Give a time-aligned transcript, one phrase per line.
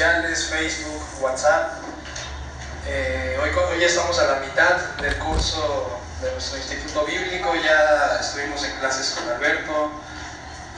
[0.00, 1.72] sociales, Facebook, WhatsApp.
[2.88, 8.64] Eh, hoy, hoy estamos a la mitad del curso de nuestro instituto bíblico, ya estuvimos
[8.64, 9.92] en clases con Alberto,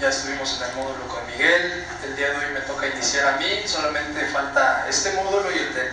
[0.01, 3.37] ya estuvimos en el módulo con Miguel, el día de hoy me toca iniciar a
[3.37, 5.93] mí, solamente falta este módulo y el del,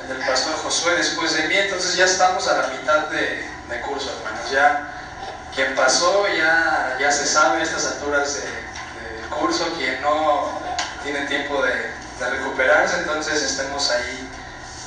[0.00, 3.80] el del pastor Josué después de mí, entonces ya estamos a la mitad de, de
[3.82, 4.88] curso, hermanos, ya
[5.54, 10.58] quien pasó ya, ya se sabe a estas alturas del de curso, quien no
[11.02, 14.30] tiene tiempo de, de recuperarse, entonces estemos ahí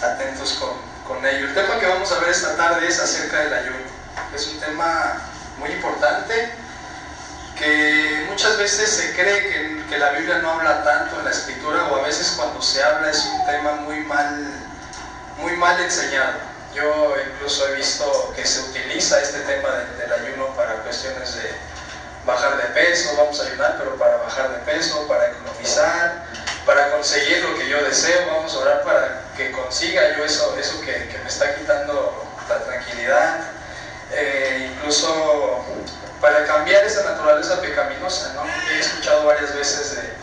[0.02, 0.70] atentos con,
[1.08, 1.48] con ello.
[1.48, 3.86] El tema que vamos a ver esta tarde es acerca del ayuno.
[4.34, 5.22] Es un tema
[5.58, 6.52] muy importante
[7.58, 11.84] que muchas veces se cree que, que, la Biblia no habla tanto en la escritura
[11.86, 14.48] o a veces cuando se habla es un tema muy mal,
[15.38, 16.40] muy mal enseñado.
[16.73, 21.52] Yo incluso he visto que se utiliza este tema de, del ayuno para cuestiones de
[22.25, 26.28] bajar de peso, vamos a ayunar, pero para bajar de peso, para economizar,
[26.70, 30.80] para conseguir lo que yo deseo, vamos a orar para que consiga yo eso, eso
[30.81, 33.39] que, me está quitando la tranquilidad,
[34.12, 35.66] eh, incluso
[36.22, 38.44] para cambiar esa naturaleza pecaminosa, ¿no?
[38.72, 40.14] He escuchado varias veces de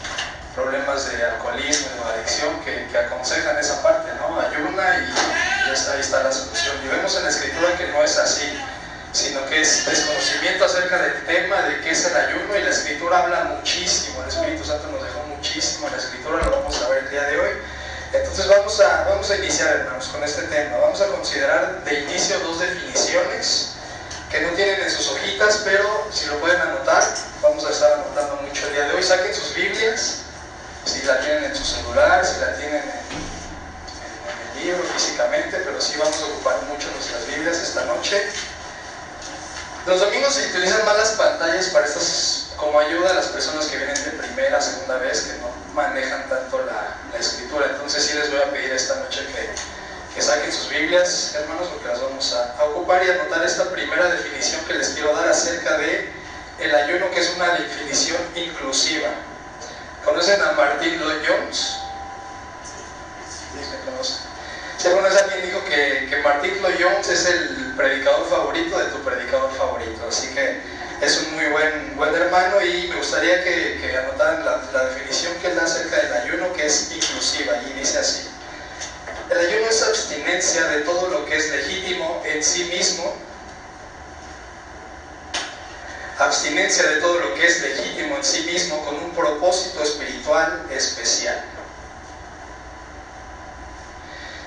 [0.54, 4.40] problemas de alcoholismo, de adicción, que, aconsejan esa parte, ¿no?
[4.40, 6.76] Ayuna y ya está, ahí está la solución.
[6.84, 8.56] Y vemos en la escritura que no es así,
[9.10, 13.24] sino que es desconocimiento acerca del tema de qué es el ayuno y la escritura
[13.24, 17.10] habla muchísimo, el Espíritu Santo nos dejó muchísimo la escritura, lo vamos a ver el
[17.10, 17.50] día de hoy.
[18.12, 20.76] Entonces vamos a, vamos a iniciar, hermanos, con este tema.
[20.76, 23.70] Vamos a considerar de inicio dos definiciones
[24.30, 27.02] que no tienen en sus hojitas, pero si lo pueden anotar,
[27.40, 29.02] vamos a estar anotando mucho el día de hoy.
[29.02, 30.16] Saquen sus Biblias,
[30.84, 35.80] si la tienen en su celular, si la tienen en, en, el libro físicamente, pero
[35.80, 38.28] sí vamos a ocupar mucho nuestras Biblias esta noche.
[39.86, 43.76] Los domingos se utilizan más las pantallas para estas, como ayuda a las personas que
[43.76, 47.66] vienen de primera, segunda vez, que no manejan tanto la, la escritura.
[47.70, 51.88] Entonces sí les voy a pedir esta noche que, que saquen sus Biblias, hermanos, porque
[51.88, 55.76] las vamos a, a, ocupar y anotar esta primera definición que les quiero dar acerca
[55.78, 56.10] de
[56.58, 59.08] el ayuno, que es una definición inclusiva.
[60.04, 61.76] ¿Conocen a Martin Lloyd Jones?
[64.78, 68.84] Si alguna vez alguien dijo que, que Martin Lloyd Jones es el predicador favorito de
[68.86, 73.96] tu predicador favorito, así que es un muy buen, buen hermano y me gustaría que,
[73.98, 77.98] anotaran la, la definición que él da acerca del ayuno, que es inclusiva, y dice
[77.98, 78.28] así.
[79.30, 83.16] El ayuno es abstinencia de todo lo que es legítimo en sí mismo,
[86.18, 91.44] abstinencia de todo lo que es legítimo en sí mismo con un propósito espiritual especial.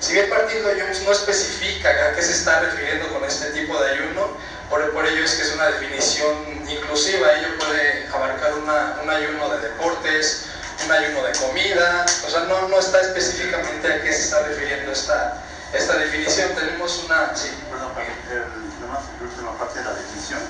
[0.00, 3.90] Si bien Martín Jones no especifica a qué se está refiriendo con este tipo de
[3.90, 4.30] ayuno,
[4.70, 9.50] por, por ello es que es una definición inclusiva, ello puede abarcar una, un ayuno
[9.50, 10.46] de deportes,
[10.84, 14.92] un ayuno de comida, o sea, no, no está específicamente a qué se está refiriendo
[14.92, 15.42] esta,
[15.72, 16.54] esta definición.
[16.54, 17.36] Tenemos una...
[17.36, 17.50] Sí.
[17.68, 17.92] Perdón,
[18.30, 20.40] el, nomás la última parte de la definición,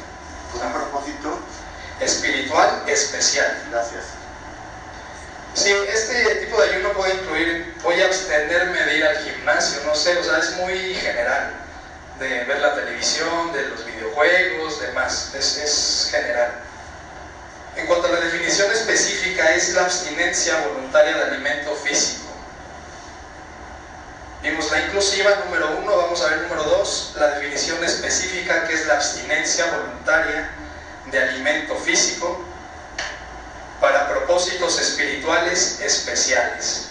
[0.53, 1.39] con un propósito
[2.01, 3.63] espiritual especial.
[3.71, 4.05] Gracias.
[5.55, 9.95] Sí, este tipo de ayuno puede incluir, voy a abstenerme de ir al gimnasio, no
[9.97, 11.55] sé, o sea, es muy general,
[12.21, 16.53] de ver la televisión, de los videojuegos, demás, es, es general.
[17.77, 22.29] En cuanto a la definición específica, es la abstinencia voluntaria de alimento físico.
[24.43, 28.87] Vimos la inclusiva número uno, vamos a ver número dos, la definición específica que es
[28.87, 30.51] la abstinencia voluntaria
[31.11, 32.45] de alimento físico
[33.81, 36.90] para propósitos espirituales especiales.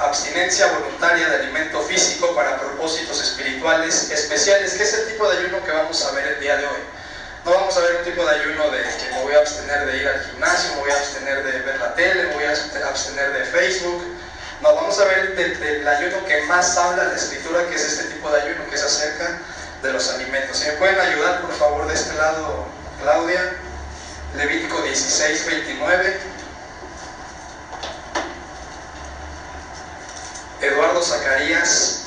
[0.00, 5.62] Abstinencia voluntaria de alimento físico para propósitos espirituales especiales, que es el tipo de ayuno
[5.62, 6.80] que vamos a ver el día de hoy.
[7.44, 9.98] No vamos a ver un tipo de ayuno de que me voy a abstener de
[9.98, 13.32] ir al gimnasio, me voy a abstener de ver la tele, me voy a abstener
[13.32, 14.04] de Facebook.
[14.62, 18.14] No, vamos a ver del, del ayuno que más habla la escritura, que es este
[18.14, 19.38] tipo de ayuno, que es acerca
[19.82, 20.58] de los alimentos.
[20.58, 22.66] Si me pueden ayudar, por favor, de este lado,
[23.02, 23.52] Claudia,
[24.36, 26.39] Levítico 16, 29.
[30.60, 32.02] Eduardo Zacarías,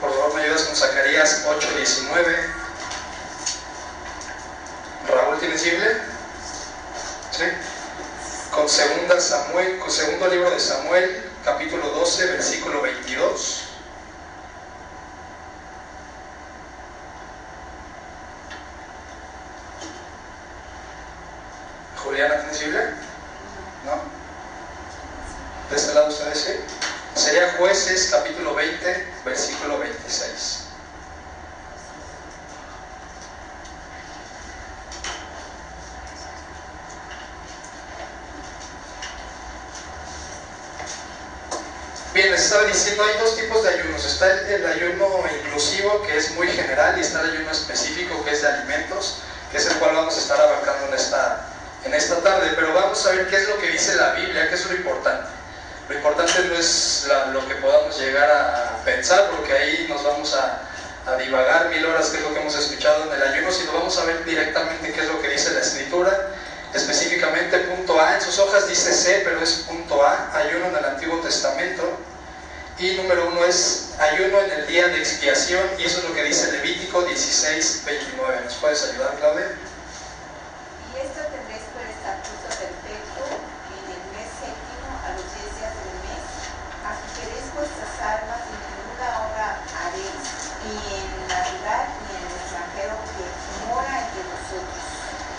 [0.00, 2.54] por favor, me ayudas con Zacarías 8, 19.
[5.08, 6.04] Raúl, ¿tienes Biblia?
[7.30, 7.44] ¿Sí?
[8.50, 13.62] Con segunda Samuel, con segundo libro de Samuel, capítulo 12, versículo 22.
[22.04, 22.98] Juliana, ¿tienes Biblia?
[23.86, 23.92] ¿No?
[25.70, 26.75] ¿De este lado ustedes sí?
[27.26, 30.62] sería jueces capítulo 20, versículo 26.
[42.14, 44.04] Bien, les estaba diciendo, hay dos tipos de ayunos.
[44.04, 48.30] Está el, el, ayuno inclusivo, que es muy general, y está el ayuno específico, que
[48.30, 49.18] es de alimentos,
[49.50, 51.44] que es el cual vamos a estar abarcando en esta,
[51.84, 52.52] en esta tarde.
[52.54, 55.25] Pero vamos a ver qué es lo que dice la Biblia, qué es lo importante.
[55.88, 60.62] Lo importante no es lo que podamos llegar a pensar, porque ahí nos vamos a,
[61.06, 63.96] a divagar mil horas, que es lo que hemos escuchado en el ayuno, sino vamos
[63.98, 66.32] a ver directamente qué es lo que dice la Escritura
[66.76, 70.84] específicamente punto A, en sus hojas dice C, pero es punto A, ayuno en el
[70.84, 71.98] Antiguo Testamento.
[72.78, 76.24] Y número uno es ayuno en el día de expiación, y eso es lo que
[76.24, 78.40] dice Levítico 16, 29.
[78.44, 79.48] ¿Nos puedes ayudar, Claudia?
[80.92, 85.96] Y esto tendréis por estatuto perfecto en el mes séptimo a los diez días del
[86.04, 86.24] mes,
[87.16, 90.20] queréis vuestras almas y ninguna obra haréis,
[90.68, 93.24] ni en Navidad ni en el extranjero que
[93.72, 94.84] mora entre vosotros.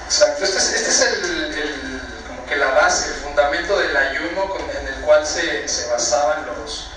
[0.07, 4.55] Exacto, este es, este es el, el, como que la base, el fundamento del ayuno
[4.79, 6.89] en el cual se, se basaban los,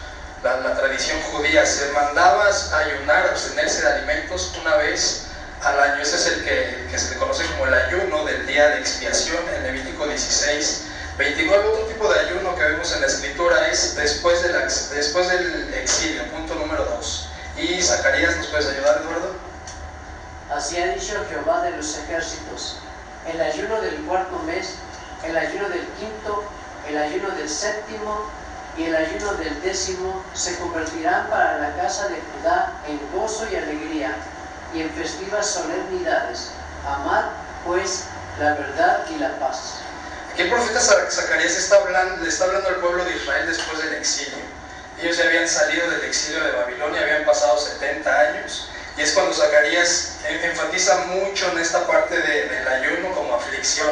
[0.43, 1.65] la, la, tradición judía.
[1.67, 5.27] Se mandaba a ayunar, abstenerse de alimentos una vez
[5.63, 6.03] al año.
[6.03, 9.43] Ese es el que, que se le conoce como el ayuno del día de expiación
[9.55, 10.87] en Levítico 16.
[11.19, 15.29] 29, otro tipo de ayuno que vemos en la escritura es después, de la, después
[15.29, 17.29] del exilio, punto número 2.
[17.59, 19.35] Y Zacarías, ¿nos puedes ayudar, Eduardo?
[20.51, 22.77] Así ha dicho Jehová de los ejércitos,
[23.31, 24.77] el ayuno del cuarto mes,
[25.23, 26.43] el ayuno del quinto,
[26.89, 28.31] el ayuno del séptimo
[28.77, 33.57] y el ayuno del décimo se convertirán para la casa de Judá en gozo y
[33.57, 34.15] alegría
[34.75, 36.51] y en festivas solemnidades.
[36.87, 37.25] Amad
[37.65, 38.05] pues
[38.39, 39.81] la verdad y la paz.
[40.33, 43.95] Aquí el profeta Zacarías está hablando, le está hablando al pueblo de Israel después del
[43.95, 44.39] exilio.
[45.01, 48.71] Ellos ya habían salido del exilio de Babilonia, habían pasado 70 años.
[48.97, 53.89] Y es cuando Zacarías enfatiza mucho en esta parte de, del ayuno como aflicción.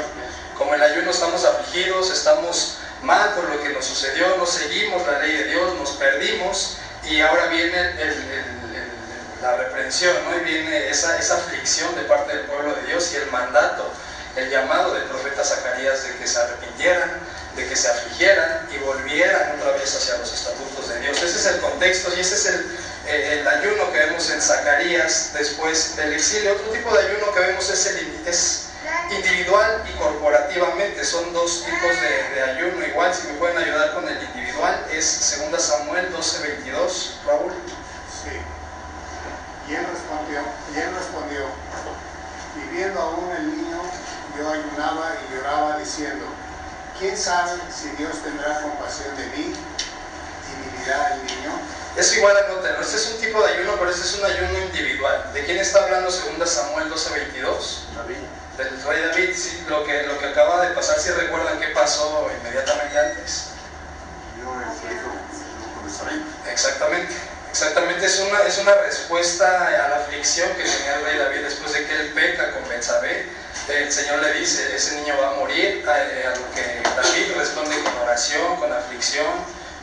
[0.58, 5.20] Como el ayuno estamos afligidos, estamos mal por lo que nos sucedió, no seguimos la
[5.20, 7.94] ley de Dios, nos perdimos y ahora viene
[9.40, 10.36] la reprensión, ¿no?
[10.36, 13.88] y viene esa, aflicción de parte del pueblo de Dios y el mandato,
[14.34, 17.20] el llamado del profeta Zacarías de que se arrepintieran,
[17.54, 21.22] de que se afligieran y volvieran otra vez hacia los estatutos de Dios.
[21.22, 22.46] Ese es el contexto y ese es
[23.06, 26.52] el ayuno que vemos en Zacarías después del exilio.
[26.52, 28.67] Otro tipo de ayuno que vemos es, el, es
[29.10, 31.04] individual y corporativamente.
[31.04, 32.86] Son dos tipos de, de, ayuno.
[32.86, 37.20] Igual, si me pueden ayudar con el individual, es 2 Samuel 12, 22.
[37.26, 37.52] Raúl.
[38.22, 38.36] Sí.
[39.68, 40.40] Y él respondió,
[40.74, 41.46] y él respondió,
[42.56, 43.82] viviendo aún el niño,
[44.38, 46.24] yo ayunaba y lloraba diciendo,
[46.98, 51.52] ¿quién sabe si Dios tendrá compasión de mí y vivirá el niño?
[51.96, 52.80] Eso igual anótenlo.
[52.80, 55.32] Este es un tipo de ayuno, pero este es un ayuno individual.
[55.34, 57.88] ¿De quién está hablando 2 Samuel 12, 22?
[57.96, 58.16] David.
[58.58, 62.28] Del rey David, sí, lo que, lo que acaba de pasar, si recuerdan qué pasó
[62.40, 63.50] inmediatamente antes.
[66.50, 67.14] Exactamente.
[67.50, 71.72] Exactamente, es una, es una respuesta a la aflicción que tenía el rey David después
[71.72, 73.26] de que él peca con Betsabé.
[73.68, 77.80] El Señor le dice, ese niño va a morir, a, a lo que David responde
[77.82, 79.26] con oración, con aflicción,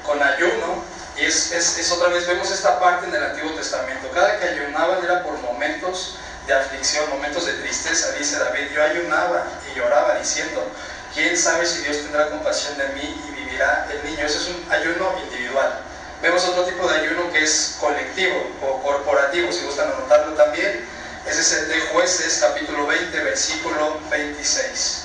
[0.04, 0.84] con ayuno.
[1.18, 4.10] Y es, es, es, otra vez, vemos esta parte en el Antiguo Testamento.
[4.14, 6.18] Cada que ayunaban era por momentos
[6.48, 8.68] de aflicción, momentos de tristeza, dice David.
[8.74, 10.70] Yo ayunaba y lloraba diciendo,
[11.14, 14.26] ¿quién sabe si Dios tendrá compasión de mí y vivirá el niño?
[14.26, 15.82] Ese es un ayuno individual.
[16.22, 20.88] Vemos otro tipo de ayuno que es colectivo o corporativo, si gustan anotarlo también.
[21.26, 25.02] Ese es el de jueces, capítulo 20, versículo 26.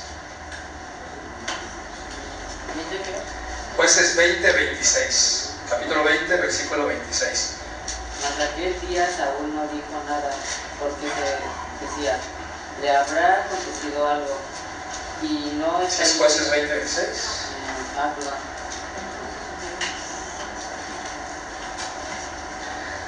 [3.77, 5.51] Jueces 20, 26.
[5.69, 7.60] Capítulo 20, versículo 26.
[8.23, 10.31] Mas aquel día Saúl no dijo nada,
[10.79, 12.19] porque se decía,
[12.81, 14.37] le habrá acontecido algo.
[15.23, 17.07] Y no ¿Es jueces 20, 26?
[17.07, 17.13] Eh,
[17.99, 18.13] ah.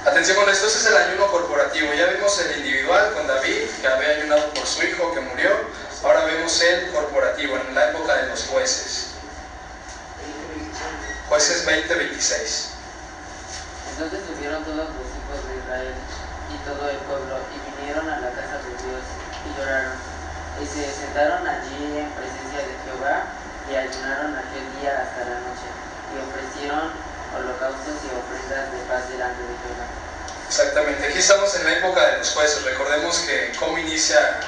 [0.07, 1.93] Atención con esto, ese es el ayuno corporativo.
[1.95, 5.51] Ya vimos el individual con David, que había ayunado por su hijo que murió.
[6.03, 9.07] Ahora vemos el corporativo en la época de los jueces.
[11.29, 12.72] Jueces 20, 26.
[13.93, 15.95] Entonces subieron todos los hijos de Israel
[16.49, 19.05] y todo el pueblo y vinieron a la casa de Dios
[19.45, 19.93] y lloraron.
[20.61, 23.29] Y se sentaron allí en presencia de Jehová
[23.69, 25.69] y ayunaron aquel día hasta la noche
[26.09, 26.89] y ofrecieron
[27.37, 29.87] holocaustos y ofrendas de paz delante de Jehová.
[30.49, 32.65] Exactamente, aquí estamos en la época de los jueces.
[32.65, 34.41] Recordemos que cómo inicia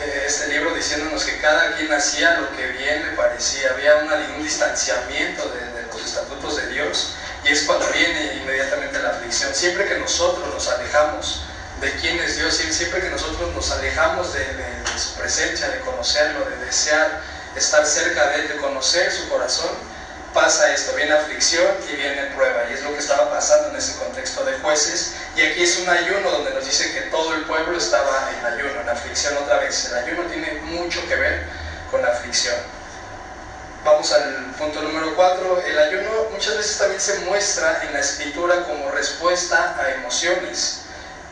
[0.00, 3.70] eh, este libro diciéndonos que cada quien hacía lo que bien le parecía.
[3.70, 9.02] Había una, un distanciamiento de, de los estatutos de Dios y es cuando viene inmediatamente
[9.02, 9.54] la aflicción.
[9.54, 11.42] Siempre que nosotros nos alejamos
[11.80, 16.44] de quién es Dios, siempre que nosotros nos alejamos de, de, su presencia, de conocerlo,
[16.44, 17.22] de desear
[17.56, 19.70] estar cerca de Él, de conocer su corazón,
[20.32, 23.98] pasa esto, viene aflicción y viene prueba, y es lo que estaba pasando en ese
[23.98, 27.76] contexto de jueces, y aquí es un ayuno donde nos dice que todo el pueblo
[27.76, 31.46] estaba en ayuno, en aflicción otra vez, el ayuno tiene mucho que ver
[31.90, 32.56] con la aflicción.
[33.84, 38.62] Vamos al punto número 4, el ayuno muchas veces también se muestra en la escritura
[38.62, 40.82] como respuesta a emociones.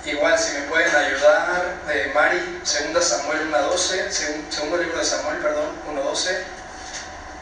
[0.05, 2.61] Igual, si me pueden ayudar, eh, Mari,
[2.93, 6.39] 2 Samuel 1.12, segundo libro de Samuel, perdón, 1.12.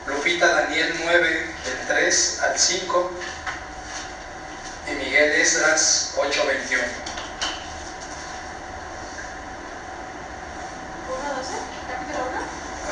[0.08, 3.10] Lupita Daniel 9, del 3 al 5,
[4.88, 6.82] y Miguel Esdras 8, 21.
[6.82, 6.88] 1.12,
[11.88, 12.24] capítulo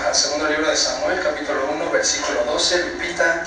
[0.06, 0.10] 1.
[0.10, 3.42] Ah, segundo libro de Samuel, capítulo 1, versículo 12, Lupita,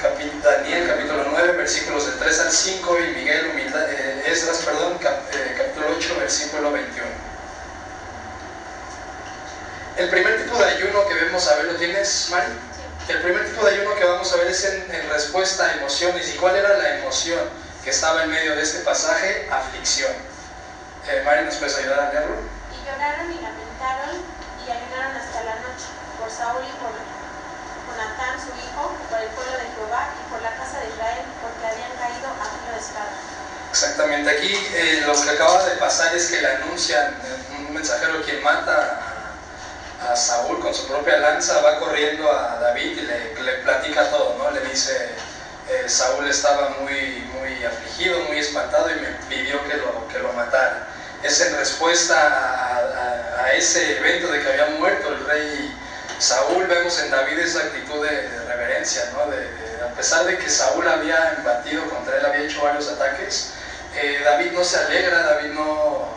[0.00, 4.98] capi- Daniel, capítulo 9, versículos del 3 al 5, y Miguel, humilda- eh, Esdras, perdón,
[4.98, 7.06] cap- eh, capítulo 8, versículo 21.
[9.96, 12.52] El primer tipo de ayuno que vemos, a ver, ¿lo tienes, Mari?
[13.08, 16.28] El primer tipo de ayuno que vamos a ver es en, en respuesta a emociones.
[16.34, 17.38] ¿Y cuál era la emoción
[17.82, 19.48] que estaba en medio de este pasaje?
[19.50, 20.12] Aflicción.
[21.08, 22.36] Eh, Mari, ¿nos puedes ayudar a leerlo?
[22.74, 24.16] Y lloraron y lamentaron
[24.66, 25.86] y ayunaron hasta la noche
[26.18, 26.92] por Saúl y por
[27.88, 31.64] Jonatán su hijo, por el pueblo de Jehová y por la casa de Israel, porque
[31.66, 33.12] habían caído a filo de espada.
[33.70, 34.30] Exactamente.
[34.30, 38.42] Aquí eh, lo que acaba de pasar es que le anuncian eh, un mensajero quien
[38.42, 39.00] mata
[40.10, 44.36] a, Saúl con su propia lanza, va corriendo a David y le, le platica todo,
[44.38, 44.50] ¿no?
[44.50, 45.10] Le dice,
[45.68, 50.32] eh, Saúl estaba muy, muy afligido, muy espantado y me pidió que lo, que lo
[50.34, 50.86] matara.
[51.22, 52.76] Es en respuesta a,
[53.40, 55.72] a- a ese evento de que había muerto el rey
[56.18, 59.30] Saúl, vemos en David esa actitud de, reverencia, ¿no?
[59.30, 63.50] De- a pesar de que Saúl había embatido contra él, había hecho varios ataques,
[63.94, 66.08] eh, David no se alegra, David no,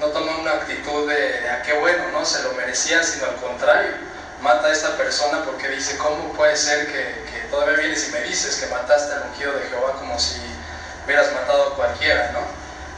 [0.00, 3.36] no toma una actitud de, de, "Ah, qué bueno, no se lo merecía, sino al
[3.36, 3.92] contrario,
[4.40, 8.20] mata a esta persona porque dice, ¿cómo puede ser que, que todavía vienes y me
[8.22, 10.36] dices que mataste al ungido de Jehová como si
[11.04, 12.40] hubieras matado a cualquiera, ¿no?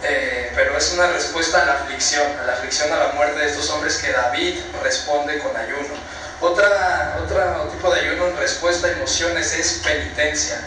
[0.02, 3.46] Eh, pero es una respuesta a la aflicción, a la aflicción, a la muerte de
[3.46, 5.94] estos hombres que David responde con ayuno.
[6.40, 10.60] Otra, otro tipo de ayuno en respuesta a emociones es penitencia.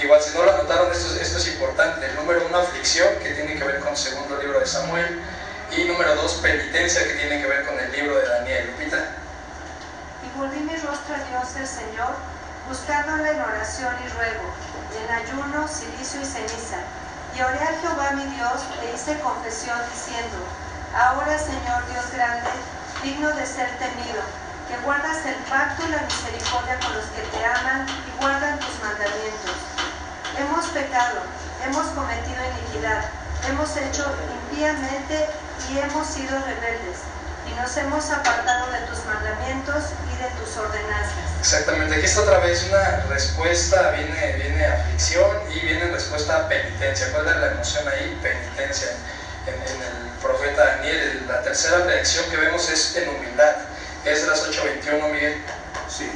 [0.00, 2.06] Igual, si no lo anotaron, esto, es- esto es importante.
[2.06, 5.20] El número uno, aflicción, que tiene que ver con el segundo libro de Samuel.
[5.72, 8.66] Y número dos, penitencia, que tiene que ver con el libro de Daniel.
[8.70, 8.98] Lupita.
[10.22, 12.14] Y volví mi rostro a Dios el Señor,
[12.68, 14.44] buscándole en oración y ruego,
[15.02, 16.78] en ayuno, silicio y ceniza.
[17.34, 20.38] Y oré a Jehová mi Dios e hice confesión diciendo,
[20.94, 22.50] Ahora Señor Dios grande,
[23.02, 24.22] digno de ser temido,
[24.72, 28.72] que guardas el pacto y la misericordia con los que te aman y guardan tus
[28.80, 29.56] mandamientos.
[30.38, 31.20] Hemos pecado,
[31.62, 33.04] hemos cometido iniquidad,
[33.50, 34.08] hemos hecho
[34.48, 35.28] impíamente
[35.68, 37.04] y hemos sido rebeldes,
[37.46, 41.20] y nos hemos apartado de tus mandamientos y de tus ordenanzas.
[41.40, 47.12] Exactamente, aquí está otra vez una respuesta, viene, viene aflicción y viene respuesta a penitencia.
[47.12, 48.18] ¿Cuál es la emoción ahí?
[48.22, 48.88] Penitencia.
[49.46, 53.56] En, en el profeta Daniel, la tercera reacción que vemos es en humildad.
[54.04, 55.42] Esdras 8:21, Miguel.
[55.88, 56.10] Sí.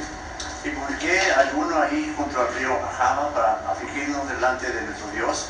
[0.63, 5.45] Y publiqué ayuno ahí junto al río Ajama para afligirnos delante de nuestro Dios,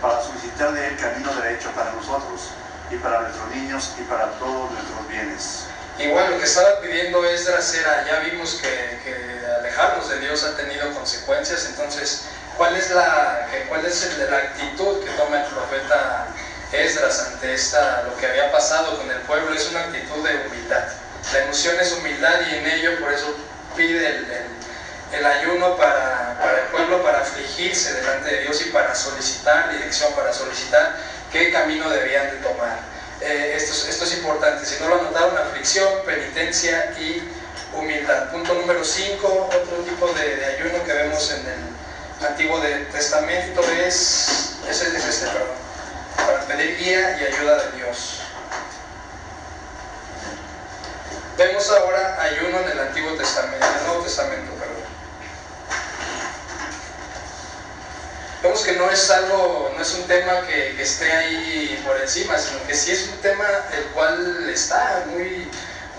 [0.00, 2.50] para solicitar de él camino derecho para nosotros
[2.90, 5.64] y para nuestros niños y para todos nuestros bienes.
[5.98, 10.56] Igual lo que estaba pidiendo Esdras era, ya vimos que, que alejarnos de Dios ha
[10.56, 12.22] tenido consecuencias, entonces,
[12.56, 16.28] ¿cuál es la, cuál es el- la actitud que toma el profeta
[16.72, 19.52] Esdras ante esta, lo que había pasado con el pueblo?
[19.52, 20.84] Es una actitud de humildad.
[21.32, 23.34] La emoción es humildad y en ello por eso
[23.76, 24.26] pide el,
[25.12, 30.12] el- ayuno para, para el pueblo, para afligirse delante de Dios y para solicitar dirección,
[30.14, 30.96] para solicitar
[31.32, 32.78] qué camino debían de tomar.
[33.20, 37.22] Eh, esto, es, esto es importante, si no lo anotaron, aflicción, penitencia y
[37.74, 38.30] humildad.
[38.30, 42.60] Punto número 5, otro tipo de, de ayuno que vemos en el Antiguo
[42.92, 45.48] Testamento es, es, es este, perdón,
[46.16, 48.20] para pedir guía y ayuda de Dios.
[51.40, 54.84] Vemos ahora ayuno en el Antiguo Testamento, en el Nuevo Testamento, perdón.
[58.42, 62.62] Vemos que no es algo, no es un tema que, esté ahí por encima, sino
[62.66, 65.50] que sí es un tema el cual está muy,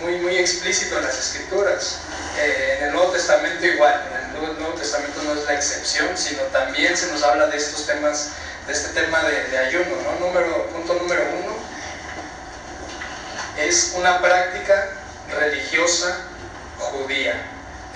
[0.01, 2.01] muy, muy explícito en las Escrituras.
[2.37, 6.15] Eh, en el Nuevo Testamento igual, en el Nuevo, Nuevo Testamento no es la excepción,
[6.15, 8.29] sino también se nos habla de estos temas,
[8.67, 10.27] de este tema de, de ayuno, ¿no?
[10.27, 11.55] Número, punto número uno,
[13.57, 15.00] es una práctica
[15.37, 16.17] religiosa
[16.77, 17.33] judía.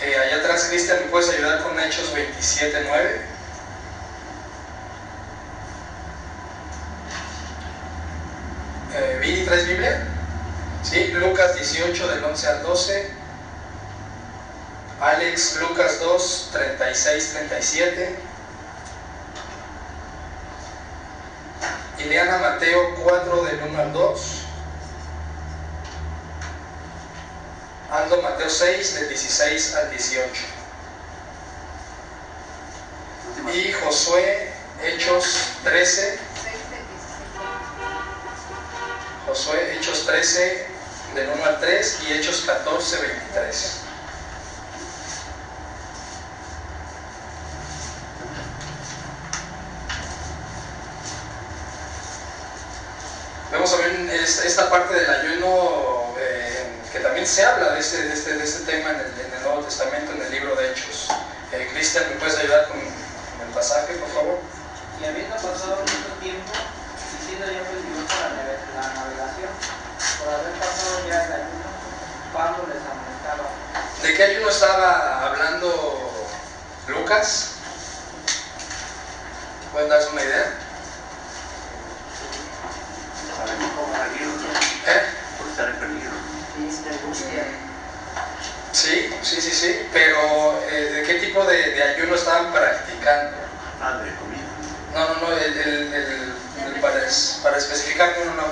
[0.01, 3.21] Eh, allá atrás, Cristian, ¿me puedes ayudar con Hechos 27, 9?
[8.93, 10.07] Eh, ¿Vini, traes Biblia?
[10.83, 13.11] Sí, Lucas 18 del 11 al 12.
[15.01, 18.19] Alex, Lucas 2, 36, 37.
[21.99, 24.44] Ileana, Mateo 4, del 1 al 2.
[27.97, 30.41] Aldo, Mateo 6, del 16 al 18.
[33.53, 34.51] Y Josué,
[34.83, 36.19] Hechos 13,
[39.27, 40.67] Josué, Hechos 13,
[41.13, 43.71] del 1 al 3 y Hechos 14, 23.
[53.51, 58.13] Vemos también es- esta parte del ayuno eh, que también se habla de este, de
[58.13, 61.07] este, de este tema en el, en el Nuevo Testamento, en el libro de Hechos.
[61.51, 64.39] Eh, Cristian, ¿me puedes ayudar con, con el pasaje, por favor?
[65.01, 69.49] Y habiendo pasado mucho tiempo, y siendo ya peligrosa la, la navegación,
[70.19, 71.65] por haber pasado ya el ayuno,
[72.31, 73.49] Pablo les amonestaba.
[74.03, 76.27] ¿De qué ayuno estaba hablando
[76.87, 77.53] Lucas?
[79.71, 80.53] ¿Pueden darse una idea?
[83.35, 84.31] Sabemos cómo peligro,
[84.85, 85.01] ¿Eh?
[85.39, 86.34] por estar en peligro.
[86.59, 87.43] Angustia.
[88.71, 93.37] Sí, sí, sí, sí, pero eh, ¿de qué tipo de, de ayuno estaban practicando?
[93.81, 94.43] Ah, de comida.
[94.93, 96.33] No, no, no, el, el- el-
[96.75, 98.43] el- para, es- para especificar, no, no, no,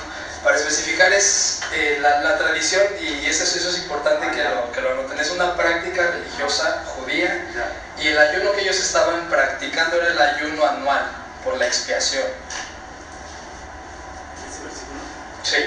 [0.43, 4.71] para especificar es eh, la, la tradición y eso, es- eso es importante que lo,
[4.71, 7.69] que lo anoten, es una práctica religiosa judía Ya.
[8.03, 11.03] y el ayuno que ellos estaban practicando era el ayuno anual
[11.43, 12.23] por la expiación.
[14.49, 14.99] Ese versículo.
[15.43, 15.57] Sí,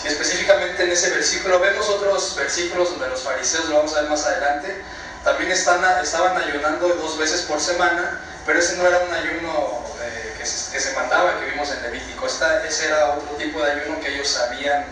[0.00, 1.58] sí, específicamente en ese versículo.
[1.60, 4.76] Vemos otros versículos donde los fariseos, lo vamos a ver más adelante,
[5.24, 10.34] también están, estaban ayunando dos veces por semana, pero ese no era un ayuno eh,
[10.38, 13.70] que, se, que se mandaba, que vimos en Levítico, Esta- ese era otro tipo de
[13.72, 14.84] ayuno que ellos habían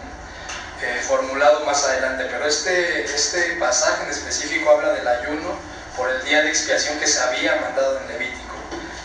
[0.82, 5.58] eh, formulado más adelante, pero este, este pasaje en específico habla del ayuno
[5.96, 8.54] por el día de expiación que se había mandado en Levítico.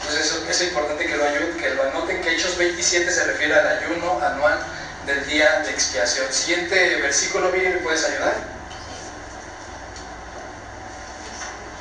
[0.02, 1.26] Entonces eso, es importante que lo,
[1.58, 4.60] que lo anoten, que Hechos 27 se refiere al ayuno anual
[5.06, 6.32] del día de expiación.
[6.34, 8.34] Siguiente versículo, Miriam, ¿me puedes ayudar?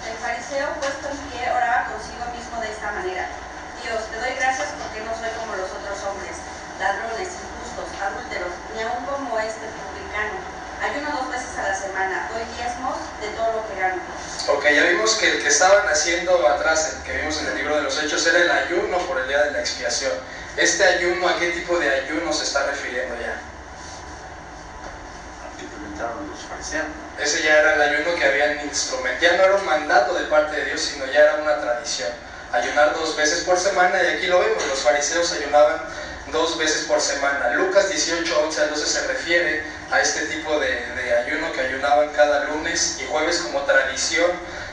[0.04, 3.26] El fariseo puesto en pie oraba consigo mismo de esta manera.
[3.82, 6.37] Dios, te doy gracias porque no soy como los otros hombres,
[6.78, 10.37] ladrones, injustos, adúlteros, ni aun como este publicano.
[10.84, 14.02] Ayuno dos veces a la semana, doy diezmos de todo lo que gano.
[14.48, 17.76] Ok, ya vimos que el que estaban haciendo atrás, el que vimos en el libro
[17.76, 20.12] de los Hechos, era el ayuno por el día de la expiación.
[20.57, 23.40] Este ayuno, ¿a qué tipo de ayuno se está refiriendo ya?
[26.31, 26.87] Los fariseos.
[27.19, 29.23] Ese ya era el ayuno que habían instrumentado.
[29.23, 32.11] Ya no era un mandato de parte de Dios, sino ya era una tradición.
[32.53, 35.81] Ayunar dos veces por semana, y aquí lo vemos, los fariseos ayunaban
[36.33, 37.51] dos veces por semana.
[37.55, 42.11] Lucas 18, 11 al 12 se refiere a este tipo de, de ayuno que ayunaban
[42.11, 44.31] cada lunes y jueves como tradición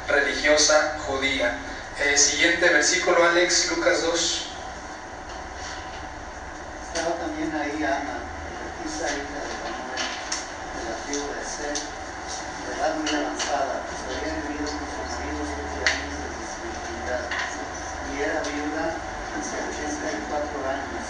[0.08, 1.58] religiosa judía.
[2.00, 4.48] Eh, siguiente versículo, Alex, Lucas 2.
[6.94, 7.16] Estaba
[7.82, 7.86] y
[18.22, 18.94] era viuda
[19.34, 21.06] hace 84 años,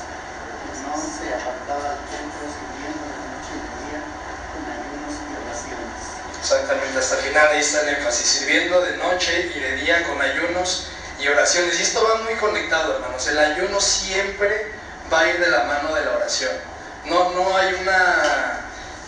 [1.36, 2.00] apartaba
[2.48, 4.00] sirviendo de noche y de día
[4.48, 6.00] con ayunos y oraciones.
[6.40, 10.22] Exactamente, hasta el final ahí está el énfasis, sirviendo de noche y de día con
[10.22, 10.88] ayunos
[11.20, 11.78] y oraciones.
[11.80, 13.28] Y esto va muy conectado, hermanos.
[13.28, 14.72] El ayuno siempre
[15.12, 16.52] va a ir de la mano de la oración.
[17.06, 18.62] No, no hay una,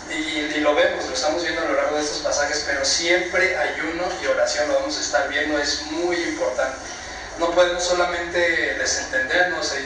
[0.10, 4.04] y, lo vemos, lo estamos viendo a lo largo de estos pasajes, pero siempre ayuno
[4.22, 6.78] y oración lo vamos a estar viendo, es muy importante.
[7.40, 8.40] No podemos solamente
[8.76, 9.80] desentendernos y,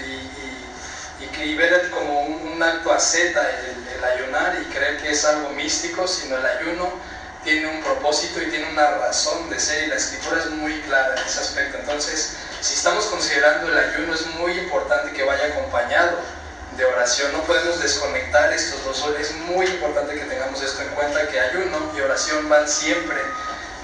[1.23, 5.25] y- y- ver como un, un acto asceta el, el ayunar y creer que es
[5.25, 6.91] algo místico, sino el ayuno
[7.43, 11.15] tiene un propósito y tiene una razón de ser y la escritura es muy clara
[11.19, 11.77] en ese aspecto.
[11.79, 16.17] Entonces, si estamos considerando el ayuno, es muy importante que vaya acompañado
[16.75, 17.31] de oración.
[17.33, 19.15] No podemos desconectar estos dos.
[19.19, 23.17] Es muy importante que tengamos esto en cuenta, que ayuno y oración van siempre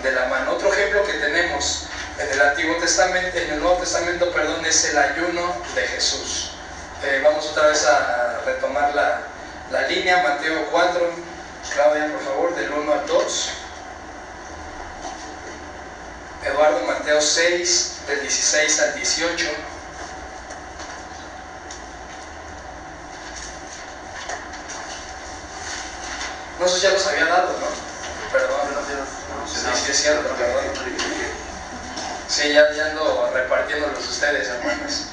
[0.01, 0.53] de la mano.
[0.53, 1.87] Otro ejemplo que tenemos
[2.19, 6.51] en el Antiguo Testamento, en el Nuevo Testamento, perdón, es el ayuno de Jesús.
[7.03, 9.21] Eh, vamos otra vez a retomar la,
[9.71, 11.11] la línea, Mateo 4,
[11.73, 13.49] Claudia, por favor, del 1 al 2.
[16.45, 19.45] Eduardo, Mateo 6, del 16 al 18.
[26.59, 27.67] No sé si ya los había dado, ¿no?
[28.31, 28.59] Perdón.
[29.47, 30.63] Sí, sí, es cierto, perdón.
[32.27, 35.07] Sí, ya, ya ando repartiéndolos ustedes, hermanos.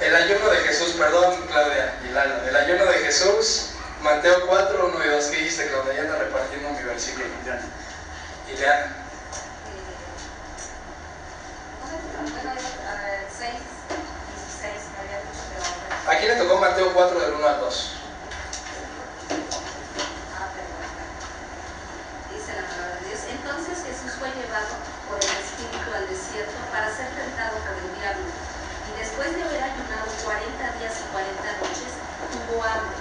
[0.00, 2.46] El ayuno de Jesús, perdón, Claudia y Lalo.
[2.46, 3.70] El ayuno de Jesús,
[4.02, 5.24] Mateo 4, 1 y 2.
[5.26, 5.94] ¿Qué dijiste, Claudia?
[5.94, 7.26] Ya anda repartiendo mi versículo.
[8.52, 9.05] Ileana.
[17.54, 17.92] 2.
[20.34, 20.82] Ah, perdón.
[22.34, 23.20] Dice la palabra de Dios.
[23.30, 24.74] Entonces Jesús fue llevado
[25.06, 28.26] por el Espíritu al desierto para ser tentado por el diablo.
[28.26, 31.90] Y después de haber ayunado 40 días y 40 noches,
[32.34, 32.98] tuvo hambre.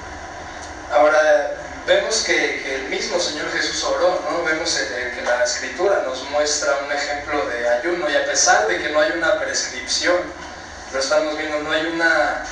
[0.93, 1.57] Ahora,
[1.87, 4.43] vemos que, que el mismo Señor Jesús oró, ¿no?
[4.43, 8.81] Vemos eh, que la Escritura nos muestra un ejemplo de ayuno y a pesar de
[8.81, 10.17] que no hay una prescripción,
[10.93, 12.45] lo estamos viendo, no hay una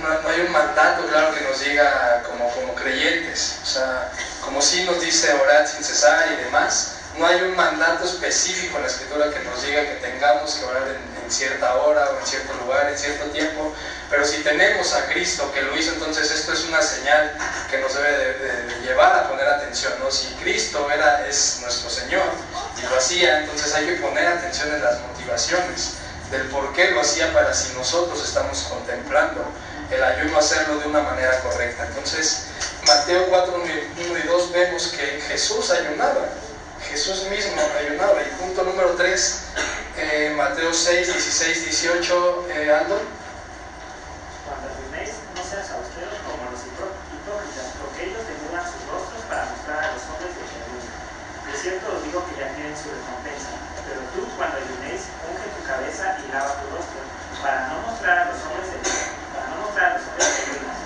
[0.00, 4.10] no, no hay un mandato claro que nos diga como, como creyentes, o sea,
[4.42, 8.82] como si nos dice orar sin cesar y demás, no hay un mandato específico en
[8.82, 12.54] la escritura que nos diga que tengamos que orar en, cierta hora o en cierto
[12.54, 13.70] lugar, en cierto tiempo,
[14.08, 17.36] pero si tenemos a Cristo que lo hizo, entonces esto es una señal
[17.70, 20.10] que nos debe de, de- de llevar a poner atención, ¿no?
[20.10, 22.24] Si Cristo era, es nuestro Señor
[22.78, 25.90] y lo hacía, entonces hay que poner atención en las motivaciones
[26.30, 29.44] del por qué lo hacía para si nosotros estamos contemplando
[29.90, 31.86] el ayuno hacerlo de una manera correcta.
[31.86, 32.44] Entonces,
[32.86, 36.28] Mateo 4, 1 y 2 vemos que Jesús ayunaba,
[36.88, 38.22] Jesús mismo ayunaba.
[38.22, 39.40] Y punto número 3,
[40.36, 43.00] Mateo 6, 16, 18, eh, Aldo.
[44.46, 49.44] Cuando ayunéis, no seas austeros como los hipó- hipócritas, porque ellos desnudan sus rostros para
[49.52, 50.88] mostrar a los hombres de que ayunan.
[51.48, 53.52] De cierto os digo que ya tienen su recompensa.
[53.88, 57.00] Pero tú, cuando ayunéis, unge tu cabeza y lava tu rostro,
[57.42, 58.78] para no mostrar a los hombres de
[59.32, 60.78] para no mostrar a los hombres que ayunas,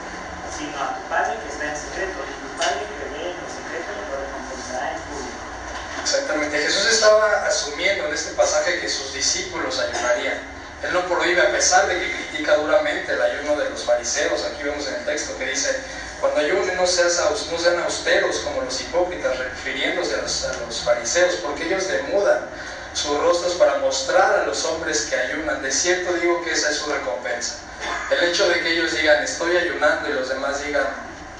[0.51, 3.49] sino a tu Padre que está en secreto, y tu Padre que ve en lo
[3.51, 5.41] secreto lo recompensará en público.
[6.03, 10.39] Exactamente, Jesús estaba asumiendo en este pasaje que sus discípulos ayunarían.
[10.83, 14.45] Él no prohíbe, a pesar de que critica duramente el ayuno de los fariseos.
[14.45, 15.79] Aquí vemos en el texto que dice,
[16.21, 21.35] cuando ayunen no, seas aus- no sean austeros como los hipócritas, refiriéndose a los, fariseos,
[21.37, 22.41] porque ellos demudan
[22.95, 25.63] sus rostros para mostrar a los hombres que ayunan.
[25.63, 27.57] De cierto digo que esa es su recompensa.
[28.11, 30.87] El hecho de que ellos digan, estoy ayunando y los demás digan,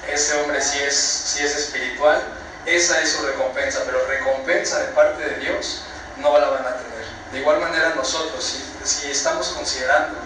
[0.07, 2.21] ese hombre sí es, sí es espiritual,
[2.65, 5.81] esa es su recompensa, pero recompensa de parte de Dios
[6.17, 7.05] no la van a tener.
[7.31, 10.19] De igual manera nosotros, si, si estamos considerando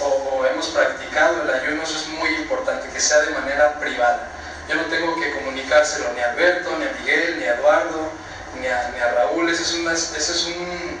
[0.00, 4.28] o hemos practicado el ayuno, eso es muy importante, que sea de manera privada.
[4.72, 8.08] Yo no tengo que comunicárselo ni a Alberto, ni a Miguel, ni a Eduardo,
[8.58, 9.50] ni a, ni a Raúl.
[9.50, 10.98] Ese es, una- ese es un,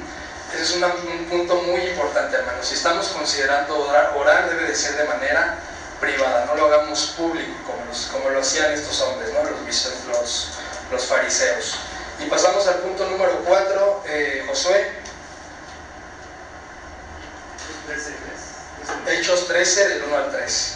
[0.52, 2.66] ese es una- un punto muy importante, hermanos.
[2.66, 5.56] Si estamos considerando orar, orar debe de ser de manera
[6.00, 9.42] privada, no lo hagamos público como, los- como lo hacían estos hombres, ¿no?
[9.42, 10.48] los, los,
[10.90, 11.76] los fariseos.
[12.20, 14.04] Y pasamos al punto número 4,
[14.48, 14.92] Josué,
[19.08, 20.74] Hechos 13, del 1 al 3.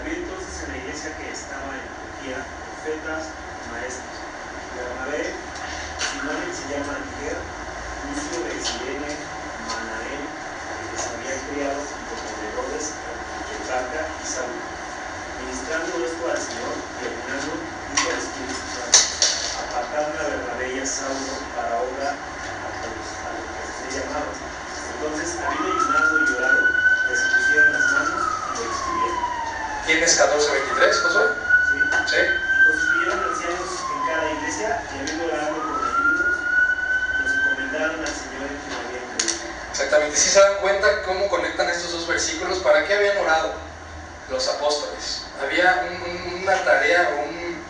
[0.00, 2.44] Había entonces en la iglesia que estaba en Antioquía
[2.86, 3.26] profetas
[3.74, 4.14] maestros.
[4.78, 5.34] Bernabé,
[5.98, 7.34] Simón se llama Niger,
[8.06, 9.10] Lucio de Sirene,
[9.66, 12.94] Manaén, el que se había criado junto con Herodes,
[13.58, 14.62] Etarca y Saulo.
[15.42, 17.52] Ministrando esto al Señor y ayunando,
[17.90, 19.02] dijo al Espíritu Santo,
[19.66, 24.34] apartadme a Bernabé y a Saulo para obra a los, a los que se llamaron.
[24.94, 26.62] Entonces, habiendo ayunado y orado,
[27.10, 29.18] les pusieron las manos y lo escribieron.
[29.90, 31.26] ¿Tienes 14, 23, Josué?
[31.66, 31.76] ¿sí?
[32.06, 32.22] Sí.
[32.26, 36.34] Y constituyeron ancianos en cada iglesia y habiendo orado con ayunos,
[37.22, 39.44] los encomendaron al Señor en quien habían creído.
[39.70, 40.16] Exactamente.
[40.16, 43.52] Si se dan cuenta cómo conectan estos dos versículos, ¿para qué habían orado
[44.30, 45.22] los apóstoles?
[45.40, 47.62] Había un- un- una tarea, un,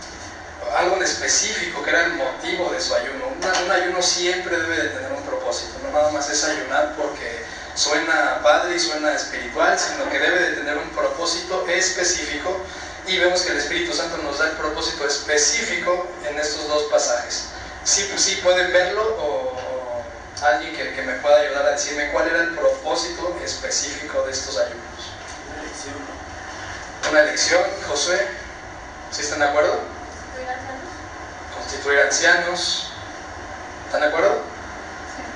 [0.79, 3.27] algo en específico que era el motivo de su ayuno.
[3.37, 7.45] Una- un ayuno siempre debe de tener un propósito, no nada más es ayunar porque
[7.75, 12.59] suena padre y suena espiritual, sino que debe de tener un propósito específico
[13.07, 17.45] y vemos que el Espíritu Santo nos da el propósito específico en estos dos pasajes.
[17.85, 20.05] Sí, pues sí pueden verlo o, o
[20.67, 24.59] alguien que, que me pueda ayudar a decirme cuál era el propósito específico de estos
[24.59, 24.83] ayunos.
[25.53, 27.11] Una lección, ¿no?
[27.11, 28.29] Una elección, Josué,
[29.11, 29.81] ¿sí están de acuerdo?
[30.31, 30.85] ¿Estoy ancianos?
[31.55, 32.91] Constituir ancianos,
[33.87, 34.57] ¿están de acuerdo?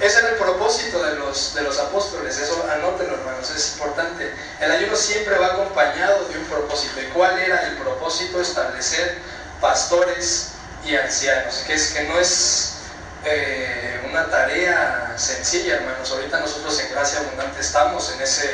[0.01, 4.35] Ese era el propósito de los, de los apóstoles, eso anótenlo hermanos, es importante.
[4.61, 7.01] El ayuno siempre va acompañado de un propósito.
[7.03, 8.41] ¿Y cuál era el propósito?
[8.41, 9.19] Establecer
[9.61, 10.53] pastores
[10.87, 12.80] y ancianos, que, es, que no es
[13.25, 16.11] eh, una tarea sencilla, hermanos.
[16.11, 18.51] Ahorita nosotros en Gracia Abundante estamos en ese,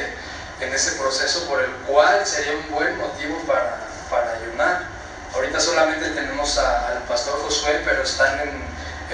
[0.61, 3.79] en ese proceso por el cual sería un buen motivo para,
[4.11, 4.83] para ayunar.
[5.35, 8.62] Ahorita solamente tenemos a- al pastor Josué, pero están en,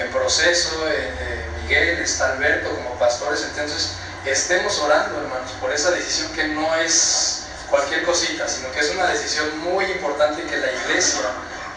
[0.03, 3.89] en proceso, eh, eh, Miguel, está Alberto como pastores, entonces
[4.25, 9.07] estemos orando, hermanos, por esa decisión que no es cualquier cosita, sino que es una
[9.07, 11.21] decisión muy importante que la iglesia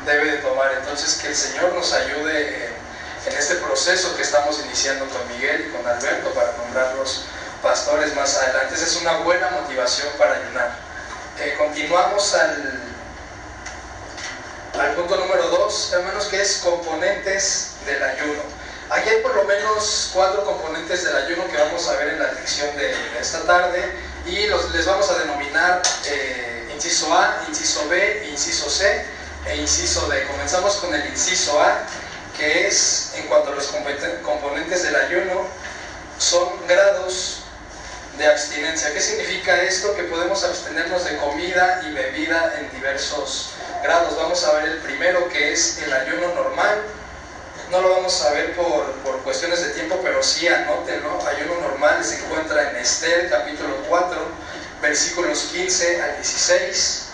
[0.05, 0.73] debe de tomar.
[0.79, 2.71] Entonces, que el Señor nos ayude
[3.27, 7.25] en, este proceso que estamos iniciando con Miguel y con Alberto para nombrarlos
[7.63, 8.75] pastores más adelante.
[8.75, 10.79] Es una buena motivación para ayunar.
[11.41, 12.87] Eh, continuamos al
[14.79, 18.43] al punto número dos, hermanos, que es componentes del ayuno.
[18.91, 22.33] Aquí hay por lo menos cuatro componentes del ayuno que vamos a ver en la
[22.33, 23.93] lección de, de esta tarde
[24.27, 29.05] y los, les vamos a denominar eh, inciso A, inciso B, inciso C
[29.47, 30.27] e inciso D.
[30.27, 31.83] Comenzamos con el inciso A,
[32.37, 33.67] que es en cuanto a los
[34.23, 35.47] componentes del ayuno,
[36.19, 37.43] son grados
[38.19, 38.93] de abstinencia.
[38.93, 39.95] ¿Qué significa esto?
[39.95, 43.51] Que podemos abstenernos de comida y bebida en diversos
[43.83, 44.17] grados.
[44.17, 46.83] Vamos a ver el primero que es el ayuno normal.
[47.71, 51.19] No lo vamos a ver por, por cuestiones de tiempo, pero sí anótenlo.
[51.27, 54.19] Ayuno normal se encuentra en Esther capítulo 4,
[54.81, 57.06] versículos 15 al 16.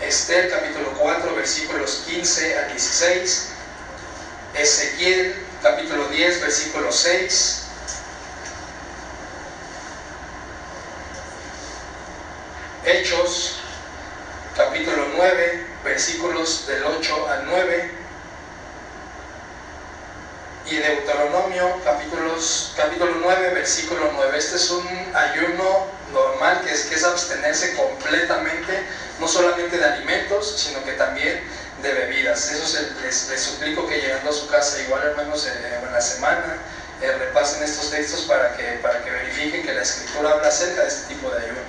[0.00, 3.48] Esther capítulo 4, versículos 15 al 16.
[4.54, 7.64] Ezequiel capítulo 10, versículo 6.
[12.84, 13.56] Hechos
[14.56, 17.90] capítulo 9, versículos del 8 al 9.
[20.66, 24.38] Y Deuteronomio capítulos, capítulo 9, versículo 9.
[24.38, 28.82] Este es un ayuno normal que es, que es abstenerse completamente,
[29.18, 31.40] no solamente de alimentos, sino que también
[31.82, 32.50] de bebidas.
[32.50, 36.56] Eso les, les suplico que llegando a su casa, igual hermanos, eh, en la semana,
[37.00, 40.88] eh, repasen estos textos para que, para que verifiquen que la escritura habla acerca de
[40.88, 41.60] este tipo de ayuno.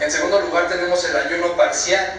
[0.00, 2.12] En segundo lugar tenemos el ayuno parcial.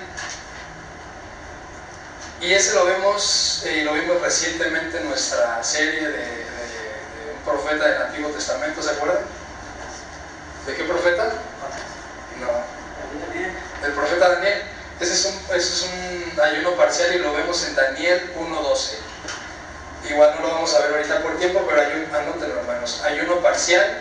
[2.42, 7.86] Y ese lo vemos, eh, lo vimos recientemente en nuestra serie de- de un profeta
[7.88, 9.20] del Antiguo Testamento, ¿se acuerdan?
[10.66, 11.34] ¿De qué profeta?
[12.40, 13.86] No.
[13.86, 14.64] El profeta Daniel.
[15.00, 20.10] Ese es un, ese es un ayuno parcial y lo vemos en Daniel 1.12.
[20.10, 23.02] Igual no lo vamos a ver ahorita por tiempo, pero ayuno, anótenlo hermanos.
[23.04, 24.00] Ayuno parcial,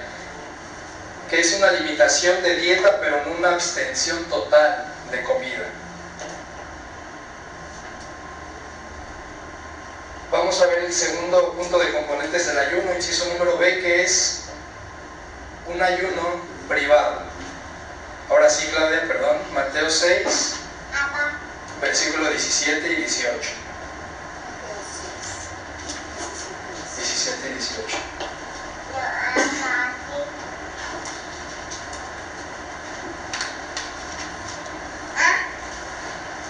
[1.29, 5.65] que es una limitación de dieta, pero no una abstención total de comida.
[10.31, 14.45] Vamos a ver el segundo punto de componentes del ayuno, inciso número B, que es
[15.67, 17.23] un ayuno privado.
[18.31, 20.57] Ahora sí, Claudia, perdón, Mateo 6,
[21.81, 23.51] versículo 17 y 18.
[26.97, 27.99] 17 y 18.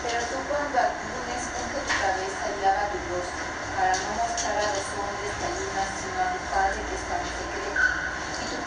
[0.02, 3.44] Pero tú cuando ayunes, unge tu cabeza y lava tu rostro,
[3.76, 7.26] para no mostrar a los hombres que ayunas, sino a tu Padre que está en
[7.32, 7.80] secreto.
[8.38, 8.58] Y tu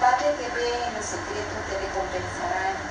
[0.66, 2.86] En lo secreto te recompensará en.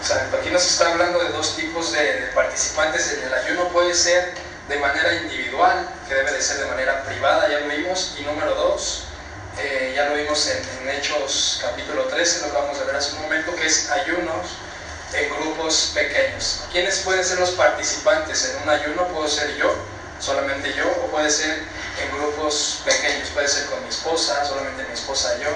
[0.00, 3.68] O sea, aquí nos está hablando de dos tipos de, de participantes el ayuno.
[3.68, 4.34] Puede ser
[4.68, 8.16] de manera individual, que debe de ser de manera privada, ya lo vimos.
[8.18, 9.04] Y número dos,
[9.58, 13.22] eh, ya lo vimos en, en Hechos capítulo 13, lo acabamos de ver hace un
[13.22, 14.46] momento, que es ayunos
[15.14, 16.64] en grupos pequeños.
[16.70, 19.08] ¿Quiénes pueden ser los participantes en un ayuno?
[19.08, 19.74] Puedo ser yo,
[20.20, 21.64] solamente yo, o puede ser
[22.00, 23.28] en grupos pequeños.
[23.30, 25.50] Puede ser con mi esposa, solamente mi esposa y yo,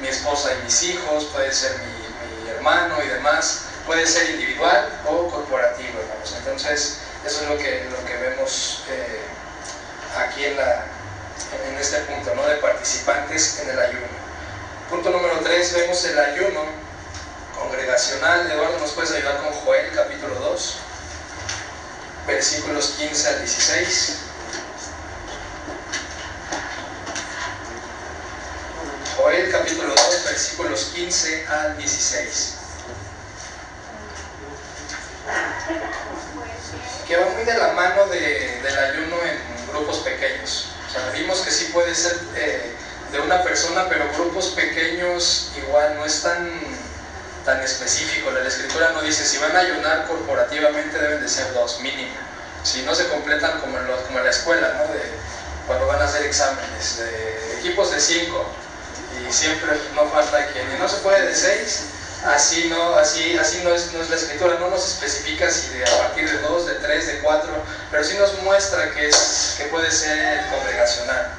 [0.00, 3.62] mi esposa y mis hijos, puede ser mi, hermano y demás.
[3.86, 6.34] Puede ser individual o corporativo, hermanos.
[6.38, 9.20] Entonces, eso es lo que, lo que vemos eh,
[10.16, 10.86] aquí en, la,
[11.68, 12.46] en este punto, ¿no?
[12.46, 14.06] De participantes en el ayuno.
[14.90, 16.64] Punto número 3, vemos el ayuno
[17.56, 18.50] congregacional.
[18.50, 20.74] Eduardo, ¿nos puedes ayudar con Joel, capítulo 2,
[22.26, 24.25] versículos 15 al 16?
[29.26, 32.52] Joel, capítulo 2, versículos 15 al 16.
[37.08, 40.66] que va muy de la mano de- del ayuno en grupos pequeños.
[40.88, 42.70] O sea, vimos que sí puede ser eh,
[43.10, 46.48] de una persona, pero grupos pequeños igual no es tan,
[47.44, 48.30] tan específico.
[48.30, 52.14] La escritura no dice si van a ayunar corporativamente deben de ser dos mínimo.
[52.62, 54.92] Si no se completan como en, los- como en la escuela, ¿no?
[54.92, 55.00] De,
[55.66, 58.46] cuando van a hacer exámenes, de equipos de cinco
[59.28, 60.78] y siempre no falta quien.
[60.78, 61.86] No se puede de seis,
[62.24, 65.84] así no, así, así no es, no es la escritura, no nos especifica si de
[65.84, 67.52] a partir de dos, de tres, de cuatro,
[67.90, 71.34] pero sí nos muestra que, es, que puede ser congregacional.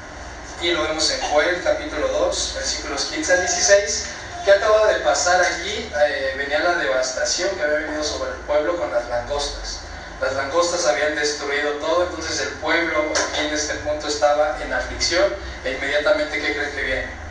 [0.60, 4.06] Y lo vemos en Joel capítulo 2, versículos 15 al 16,
[4.44, 8.76] que acaba de pasar allí, eh, venía la devastación que había venido sobre el pueblo
[8.76, 9.80] con las langostas.
[10.20, 15.32] Las langostas habían destruido todo, entonces el pueblo aquí en este punto estaba en aflicción
[15.64, 17.27] e inmediatamente, ¿qué creen que viene?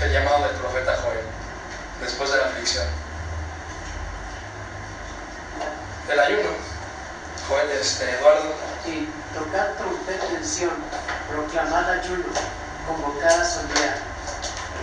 [0.00, 1.24] El llamado del profeta Joel,
[2.00, 2.86] después de la aflicción.
[6.08, 6.50] El ayuno.
[7.48, 8.54] Joel, este, Eduardo,
[8.86, 10.74] y tocar trompeta en Sión,
[11.28, 12.26] proclamar ayuno,
[12.86, 13.96] convocar asamblea,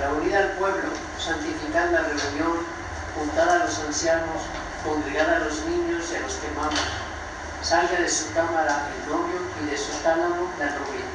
[0.01, 2.65] reunir al pueblo, santificar la reunión,
[3.15, 4.41] juntar a los ancianos,
[4.84, 6.73] congregar a los niños y a los que maman.
[7.62, 11.14] Salga de su cámara el novio y de su tálamo la novia.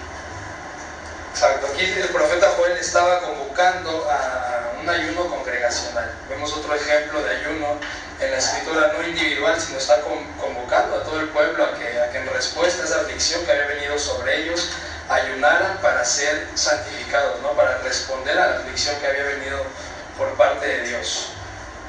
[1.42, 6.12] Exacto, aquí el profeta Joel estaba convocando a un ayuno congregacional.
[6.28, 7.80] Vemos otro ejemplo de ayuno
[8.20, 12.26] en la escritura, no individual, sino está convocando a todo el pueblo a que, en
[12.26, 14.68] respuesta a esa aflicción que había venido sobre ellos,
[15.08, 17.52] ayunaran para ser santificados, ¿no?
[17.52, 19.64] para responder a la aflicción que había venido
[20.18, 21.28] por parte de Dios.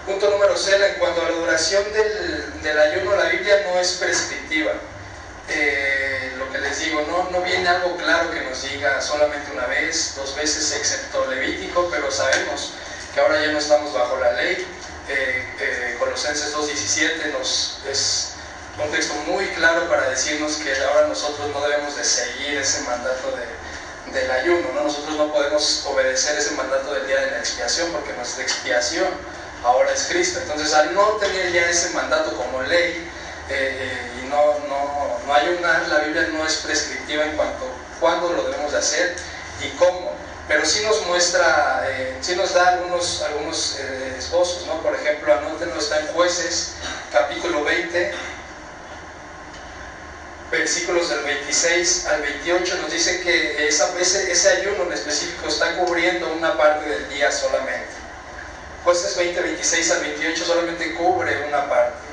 [0.05, 3.97] Punto número C, en cuanto a la duración del, del ayuno, la Biblia no es
[3.99, 4.71] prescriptiva.
[5.49, 9.65] Eh, lo que les digo, no, no viene algo claro que nos diga solamente una
[9.67, 12.73] vez, dos veces, excepto Levítico, pero sabemos
[13.13, 14.65] que ahora ya no estamos bajo la ley.
[15.09, 18.27] Eh, eh, Colosenses 2.17 nos es
[18.81, 23.35] un texto muy claro para decirnos que ahora nosotros no debemos de seguir ese mandato
[23.35, 24.83] de, del ayuno, ¿no?
[24.83, 29.07] nosotros no podemos obedecer ese mandato del día de la expiación porque nuestra expiación
[29.63, 30.39] ahora es Cristo.
[30.39, 33.11] Entonces al no tener ya ese mandato como ley,
[33.49, 38.43] y no, no, no ayunar, la Biblia no es prescriptiva en cuanto a cuándo lo
[38.45, 39.15] debemos de hacer
[39.61, 40.13] y cómo,
[40.47, 44.17] pero sí nos muestra, eh, sí nos da algunos, algunos eh,
[44.65, 44.81] ¿no?
[44.81, 46.73] Por ejemplo, anótenlo, está en Jueces,
[47.11, 48.13] capítulo 20,
[50.49, 55.77] versículos del 26 al 28, nos dice que esa, ese, ese ayuno en específico está
[55.77, 57.89] cubriendo una parte del día solamente.
[58.83, 62.10] Jueces 20, 26 al 28 solamente cubre una parte.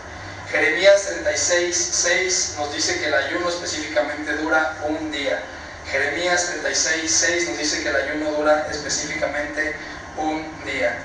[0.51, 5.43] Jeremías 36, 6 nos dice que el ayuno específicamente dura un día.
[5.91, 9.77] Jeremías 36, 6 nos dice que el ayuno dura específicamente
[10.17, 10.99] un día.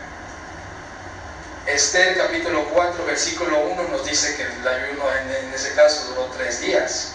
[1.67, 6.61] Esther capítulo 4, versículo 1 nos dice que el ayuno en, ese caso duró tres
[6.61, 7.11] días.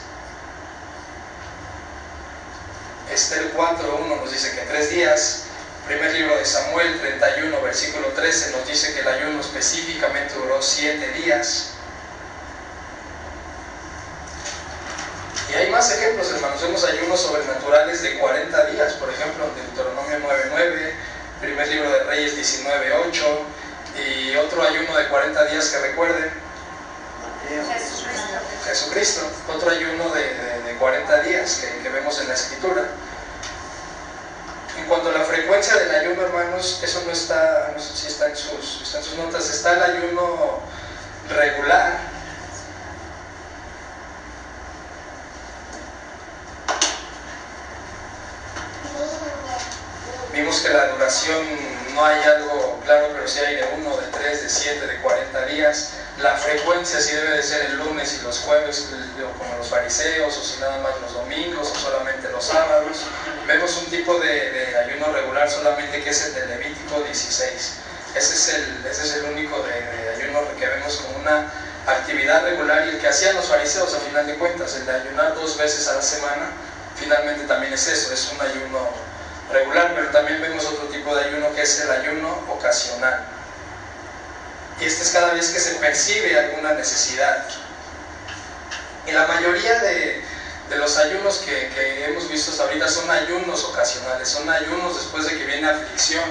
[3.11, 5.45] Esther 4, 1 nos dice que tres días.
[5.87, 11.09] Primer libro de Samuel 31, versículo 13 nos dice que el ayuno específicamente duró siete
[11.12, 11.78] días.
[15.51, 16.61] Y hay más ejemplos, hermanos.
[16.61, 20.93] Vemos ayunos sobrenaturales de 40 días, por ejemplo, Deuteronomio 9.9,
[21.41, 23.23] primer libro de Reyes 19.8,
[23.99, 26.31] y otro ayuno de 40 días que recuerden.
[27.49, 28.29] Jesucristo.
[28.67, 32.89] Jesucristo, otro ayuno de, de, de 40 días que, que, vemos en la escritura.
[34.77, 38.29] En cuanto a la frecuencia del ayuno, hermanos, eso no está, no sé si está
[38.29, 40.61] en sus, está en sus notas, está el ayuno
[41.31, 41.99] regular,
[50.33, 51.47] Vimos que la duración
[51.95, 55.47] no hay algo claro, pero sí hay de 1, de 3, de 7, de 40
[55.47, 55.91] días.
[56.19, 58.89] La frecuencia sí debe de ser el lunes y los jueves,
[59.39, 63.05] como los fariseos, o si nada más los domingos, o solamente los sábados.
[63.47, 67.73] Vemos un tipo de, de ayuno regular solamente que es el de Levítico 16.
[68.15, 71.53] Ese es el, ese es el único de, de ayuno que vemos como una
[71.87, 75.35] actividad regular y el que hacían los fariseos a final de cuentas, el de ayunar
[75.35, 76.51] dos veces a la semana,
[76.99, 78.89] finalmente también es eso, es un ayuno
[79.53, 83.25] regular, pero también vemos otro tipo de ayuno que es el ayuno ocasional.
[84.81, 87.45] Y este es cada vez que se percibe alguna necesidad.
[89.07, 90.23] Y la mayoría de,
[90.69, 95.25] de los ayunos que, que, hemos visto hasta ahorita son ayunos ocasionales, son ayunos después
[95.27, 96.25] de que viene aflicción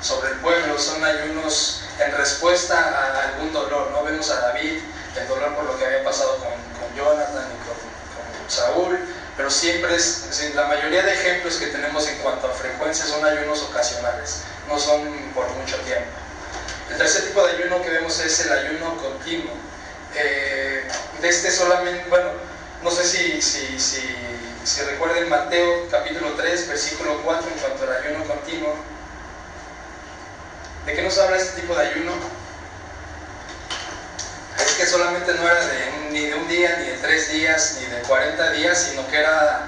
[0.00, 3.90] sobre el pueblo, son ayunos en respuesta a algún dolor.
[3.92, 4.80] No vemos a David,
[5.16, 8.98] el dolor por lo que había pasado con, con Jonathan y con, con Saúl,
[9.36, 13.62] pero siempre es, la mayoría de ejemplos que tenemos en cuanto a frecuencia son ayunos
[13.62, 15.00] ocasionales, no son
[15.34, 16.10] por mucho tiempo.
[16.90, 19.54] El tercer tipo de ayuno que vemos es el ayuno continuo.
[20.14, 20.86] Eh,
[21.22, 22.30] de este solamente, bueno,
[22.82, 24.02] no sé si, si, si,
[24.64, 28.74] si recuerden Mateo capítulo 3, versículo 4 en cuanto al ayuno continuo.
[30.84, 32.12] ¿De qué nos habla este tipo de ayuno?
[34.64, 37.86] Es que solamente no era de ni de un día, ni de tres días, ni
[37.86, 39.66] de 40 días, sino que era,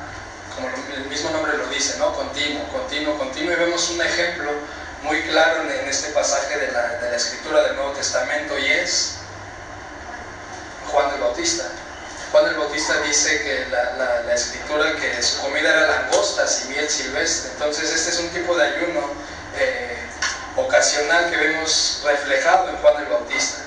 [0.54, 2.14] como el mismo nombre lo dice, ¿no?
[2.14, 3.52] Continuo, continuo, continuo.
[3.52, 4.50] Y vemos un ejemplo
[5.02, 8.70] muy claro en, en este pasaje de la, de la, escritura del Nuevo Testamento y
[8.70, 9.16] es
[10.90, 11.64] Juan el Bautista.
[12.30, 16.68] Juan el Bautista dice que la, la, la, escritura que su comida era langostas y
[16.68, 17.50] miel silvestre.
[17.52, 19.00] Entonces este es un tipo de ayuno
[19.58, 19.98] eh,
[20.56, 23.64] ocasional que vemos reflejado en Juan el Bautista.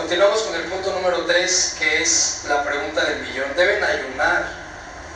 [0.00, 3.54] Continuamos con el punto número 3, que es la pregunta del millón.
[3.54, 4.46] ¿Deben ayunar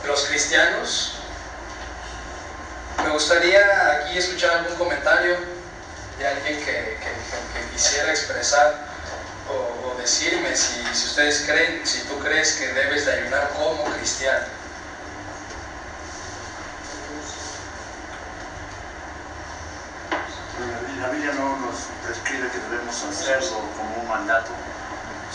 [0.05, 1.13] los cristianos?
[3.03, 5.37] Me gustaría aquí escuchar algún comentario
[6.19, 6.97] de alguien que,
[7.73, 8.85] quisiera expresar
[9.49, 13.85] o, o decirme si, si, ustedes creen, si tú crees que debes de ayunar como
[13.85, 14.45] cristiano.
[21.01, 21.75] La Biblia no nos
[22.05, 24.51] prescribe que debemos hacerlo como un mandato,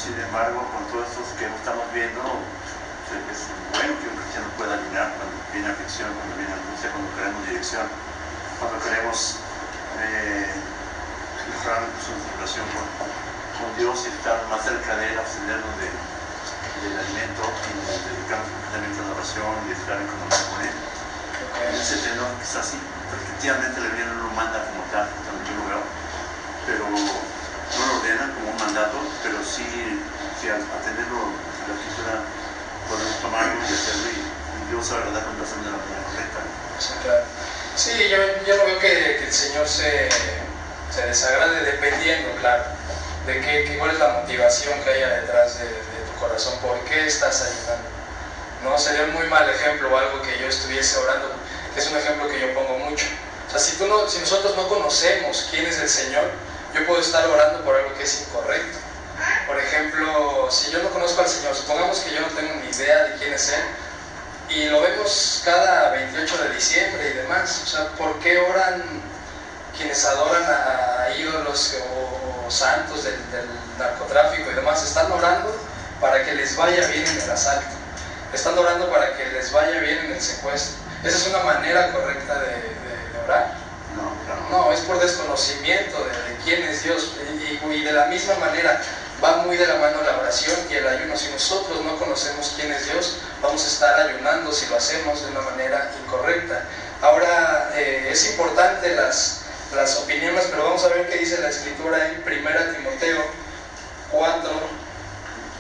[0.01, 3.40] Sin embargo, con todos estos que estamos viendo, es
[3.76, 7.84] bueno que un cristiano pueda ayunar cuando viene aflicción, cuando viene angustia, cuando queremos dirección,
[8.57, 9.44] cuando queremos
[10.01, 10.48] eh,
[11.53, 12.88] mejorar su relación con,
[13.76, 17.76] Dios y estar más cerca de Él, abstenernos de, del alimento y
[18.09, 20.76] dedicarnos completamente a la oración y estar en comunión con Él.
[21.68, 25.53] En ese tenor es así, efectivamente la Biblia no lo manda como tal, como yo
[25.61, 25.84] lo veo,
[26.64, 26.88] pero
[27.78, 29.64] no lo ordena como un mandato, pero sí,
[30.40, 32.24] sí al, tenerlo en la escritura
[32.88, 34.40] podemos tomarlo y hacerlo y,
[34.70, 37.26] Dios verdad cuando hacemos de la manera correcta.
[37.74, 40.08] Sí, yo, yo no veo que, que el Señor se,
[40.94, 42.62] se, desagrade dependiendo, claro,
[43.26, 47.06] de qué, cuál es la motivación que haya detrás de, de, tu corazón, por qué
[47.06, 47.88] estás ayudando.
[48.62, 51.32] No sería un muy mal ejemplo o algo que yo estuviese orando,
[51.74, 53.06] que es un ejemplo que yo pongo mucho.
[53.48, 56.30] O sea, si, tú no, si nosotros no conocemos quién es el Señor,
[56.74, 58.78] yo puedo estar orando por algo que es incorrecto.
[59.46, 63.04] Por ejemplo, si yo no conozco al Señor, supongamos que yo no tengo ni idea
[63.04, 63.62] de quién es Él,
[64.48, 67.62] y lo vemos cada 28 de diciembre y demás.
[67.64, 68.82] O sea, ¿por qué oran
[69.76, 73.46] quienes adoran a ídolos o, santos del, del,
[73.78, 74.82] narcotráfico y demás?
[74.82, 75.56] Están orando
[76.00, 77.76] para que les vaya bien en el asalto.
[78.32, 80.78] Están orando para que les vaya bien en el secuestro.
[81.04, 83.54] Esa es una manera correcta de, de, de orar.
[84.50, 87.12] No, es por desconocimiento de, de quién es Dios.
[87.70, 88.80] Y, de la misma manera
[89.22, 91.16] va muy de la mano la oración y el ayuno.
[91.16, 95.30] Si nosotros no conocemos quién es Dios, vamos a estar ayunando si lo hacemos de
[95.30, 96.64] una manera incorrecta.
[97.03, 99.43] Ahora, eh, es importante las,
[99.74, 103.24] las opiniones, pero vamos a ver qué dice la escritura en 1 Timoteo
[104.11, 104.51] 4,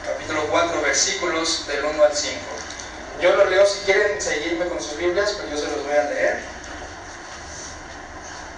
[0.06, 2.36] capítulo 4, versículos del 1 al 5.
[3.20, 6.04] Yo lo leo, si quieren seguirme con sus Biblias, pues yo se los voy a
[6.04, 6.60] leer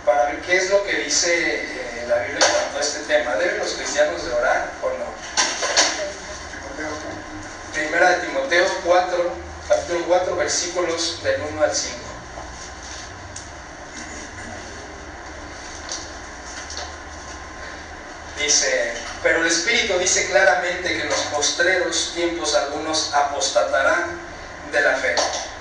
[0.04, 3.34] para ver qué es lo que dice la Biblia en cuanto a este tema.
[3.36, 5.12] ¿Deben los cristianos de orar o no?
[7.72, 9.32] Primera de Timoteo 4,
[9.68, 11.96] capítulo 4, versículos del 1 al 5.
[18.38, 24.18] Dice, pero el Espíritu dice claramente que en los postreros tiempos algunos apostatarán
[24.72, 25.14] de la fe,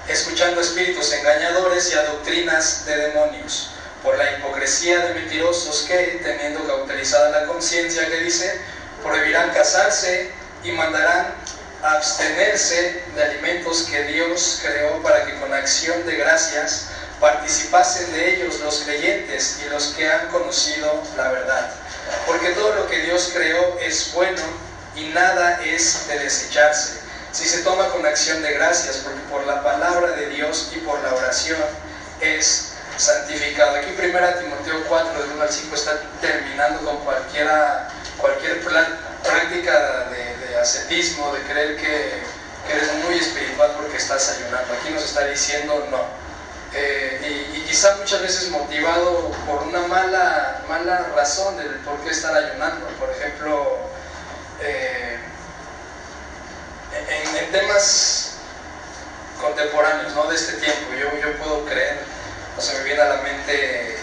[0.07, 3.71] escuchando espíritus engañadores y a doctrinas de demonios
[4.03, 8.59] por la hipocresía de mentirosos que, teniendo cauterizada la conciencia que dice,
[9.03, 10.31] prohibirán casarse
[10.63, 11.35] y mandarán
[11.83, 16.87] abstenerse de alimentos que Dios creó para que con acción de gracias
[17.19, 21.71] participasen de ellos los creyentes y los que han conocido la verdad.
[22.25, 24.41] Porque todo lo que Dios creó es bueno
[24.95, 29.63] y nada es de desecharse si se toma con acción de gracias, porque por la
[29.63, 31.61] palabra de Dios y por la oración
[32.19, 33.75] es santificado.
[33.77, 40.57] Aquí primera Timoteo 4, del 1 al 5, está terminando con cualquiera, cualquier práctica de,
[40.59, 44.73] ascetismo, de creer que, eres muy espiritual porque estás ayunando.
[44.73, 46.05] Aquí nos está diciendo no.
[46.73, 47.19] Eh,
[47.53, 52.33] y, y, quizá muchas veces motivado por una mala, mala razón del por qué estar
[52.33, 52.85] ayunando.
[52.97, 53.79] Por ejemplo,
[54.61, 55.17] eh,
[57.09, 58.37] en, en, temas
[59.41, 60.29] contemporáneos ¿no?
[60.29, 62.10] de este tiempo, yo, yo puedo creer
[62.57, 63.95] o se me viene a la mente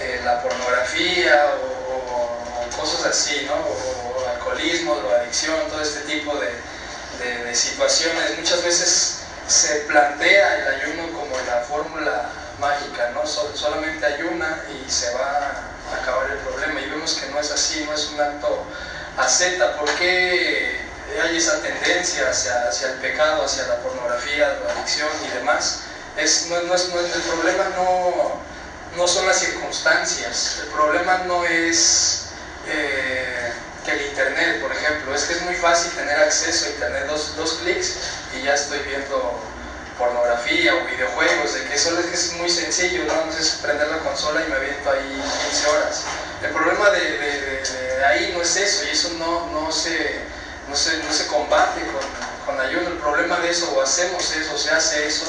[0.00, 3.54] eh, la pornografía o, o, o, cosas así, ¿no?
[3.54, 8.38] O, alcoholismo, drogadicción, todo este tipo de, de, situaciones.
[8.38, 13.26] Muchas veces se plantea el ayuno como la fórmula mágica, ¿no?
[13.26, 15.52] Sol, solamente ayuna y se va
[15.92, 16.80] a acabar el problema.
[16.80, 18.64] Y vemos que no es así, no es un acto
[19.18, 19.76] asceta.
[19.76, 20.80] ¿Por qué
[21.22, 25.80] hay esa tendencia hacia, hacia el pecado, hacia la pornografía, la adicción y demás?
[26.16, 27.64] Es, no, no es, no, el problema
[28.96, 32.26] no, son las circunstancias, el problema no es
[32.66, 33.52] eh,
[33.84, 37.36] que el Internet, por ejemplo, es que es muy fácil tener acceso a Internet, dos,
[37.36, 37.94] dos clics
[38.34, 39.40] y ya estoy viendo
[40.00, 43.30] pornografía o videojuegos, de que solo es que es muy sencillo, ¿no?
[43.30, 46.02] es prender la consola y me aviento ahí 15 horas.
[46.42, 50.20] El problema de, de, de, de ahí no es eso, y eso no, no, se,
[50.68, 52.88] no, se, no se combate con, con ayuno.
[52.88, 55.26] El problema de eso, o hacemos eso, o se hace eso,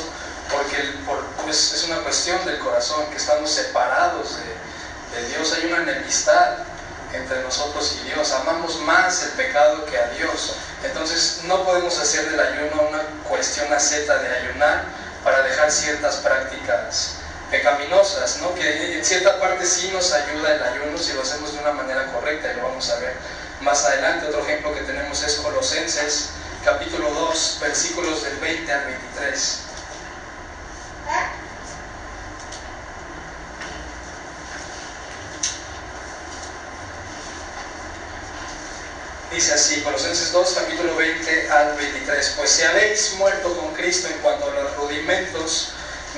[0.52, 6.58] porque es una cuestión del corazón, que estamos separados de, de, Dios, hay una enemistad
[7.14, 12.30] entre nosotros y Dios, amamos más el pecado que a Dios, entonces no podemos hacer
[12.30, 14.84] del ayuno una cuestión asceta de ayunar
[15.24, 17.16] para dejar ciertas prácticas
[17.52, 18.56] pecaminosas, ¿no?
[18.56, 22.06] que en cierta parte sí nos ayuda el ayuno si lo hacemos de una manera
[22.08, 23.14] correcta y lo vamos a ver
[23.60, 24.28] más adelante.
[24.28, 26.30] Otro ejemplo que tenemos es Colosenses
[26.64, 29.60] capítulo 2 versículos del 20 al 23.
[39.32, 42.34] Dice así, Colosenses 2, capítulo 20 al 23.
[42.36, 45.70] Pues si habéis muerto con Cristo en cuanto a los rudimentos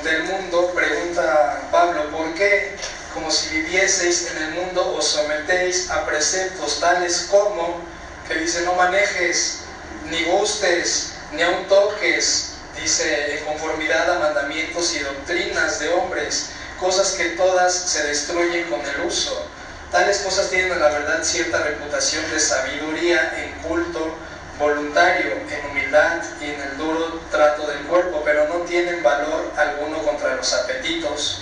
[0.03, 2.75] del mundo, pregunta Pablo, ¿por qué?
[3.13, 7.81] Como si vivieseis en el mundo, os sometéis a preceptos tales como,
[8.27, 9.59] que dice, no manejes,
[10.05, 16.49] ni gustes, ni aun toques, dice, en conformidad a mandamientos y doctrinas de hombres,
[16.79, 19.52] cosas que todas se destruyen con el uso.
[19.93, 24.17] Tales cosas tienen la verdad cierta reputación de sabiduría en culto
[24.57, 29.99] voluntario, en humildad y en el duro trato del cuerpo, pero no tienen valor alguno
[30.03, 31.41] contra los apetitos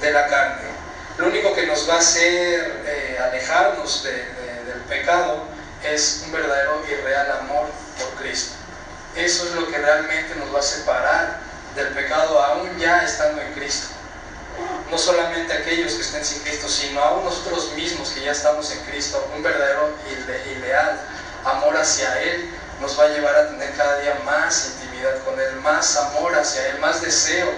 [0.00, 0.62] de la carne.
[1.18, 4.24] Lo único que nos va a hacer eh, alejarnos de-
[4.64, 5.44] del pecado
[5.84, 7.66] es un verdadero y real amor
[7.98, 8.54] por Cristo.
[9.14, 11.40] Eso es lo que realmente nos va a separar
[11.76, 13.88] del pecado aún ya estando en Cristo.
[14.90, 18.80] No solamente aquellos que estén sin Cristo, sino aún nosotros mismos que ya estamos en
[18.80, 21.00] Cristo, un verdadero y, le- y leal
[21.44, 22.50] amor hacia Él
[22.80, 26.66] nos va a llevar a tener cada día más intimidad con Él, más amor hacia
[26.68, 27.48] Él, más deseo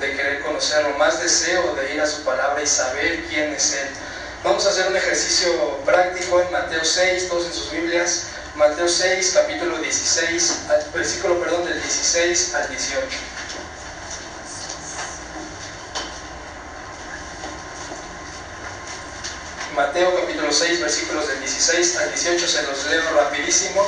[0.00, 3.88] de querer conocerlo, más deseo de ir a su palabra y saber quién es Él.
[4.44, 8.24] Vamos a hacer un ejercicio práctico en Mateo 6, todos en sus Biblias.
[8.54, 13.00] Mateo 6, capítulo 16, al- versículo, perdón, del 16 al 18.
[19.76, 23.86] Mateo capítulo 6, versículos del 16 al 18, se los leo rapidísimo.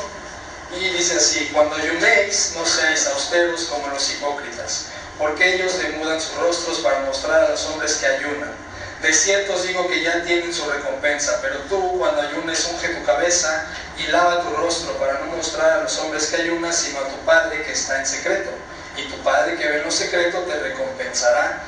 [0.78, 6.36] Y dice así, cuando ayunéis, no seáis austeros como los hipócritas, porque ellos demudan sus
[6.36, 8.52] rostros para mostrar a los hombres que ayunan.
[9.00, 13.02] De cierto os digo que ya tienen su recompensa, pero tú cuando ayunes unge tu
[13.06, 13.64] cabeza
[13.96, 17.16] y lava tu rostro para no mostrar a los hombres que ayunas, sino a tu
[17.24, 18.50] Padre que está en secreto.
[18.94, 21.62] Y tu Padre que ve en lo secreto te recompensará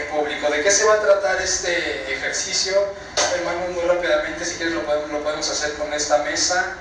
[0.00, 0.50] público.
[0.50, 2.72] ¿De qué se va a tratar este ejercicio?
[3.34, 6.74] Hermanos, muy rápidamente, si quieres lo podemos, lo podemos hacer con esta mesa.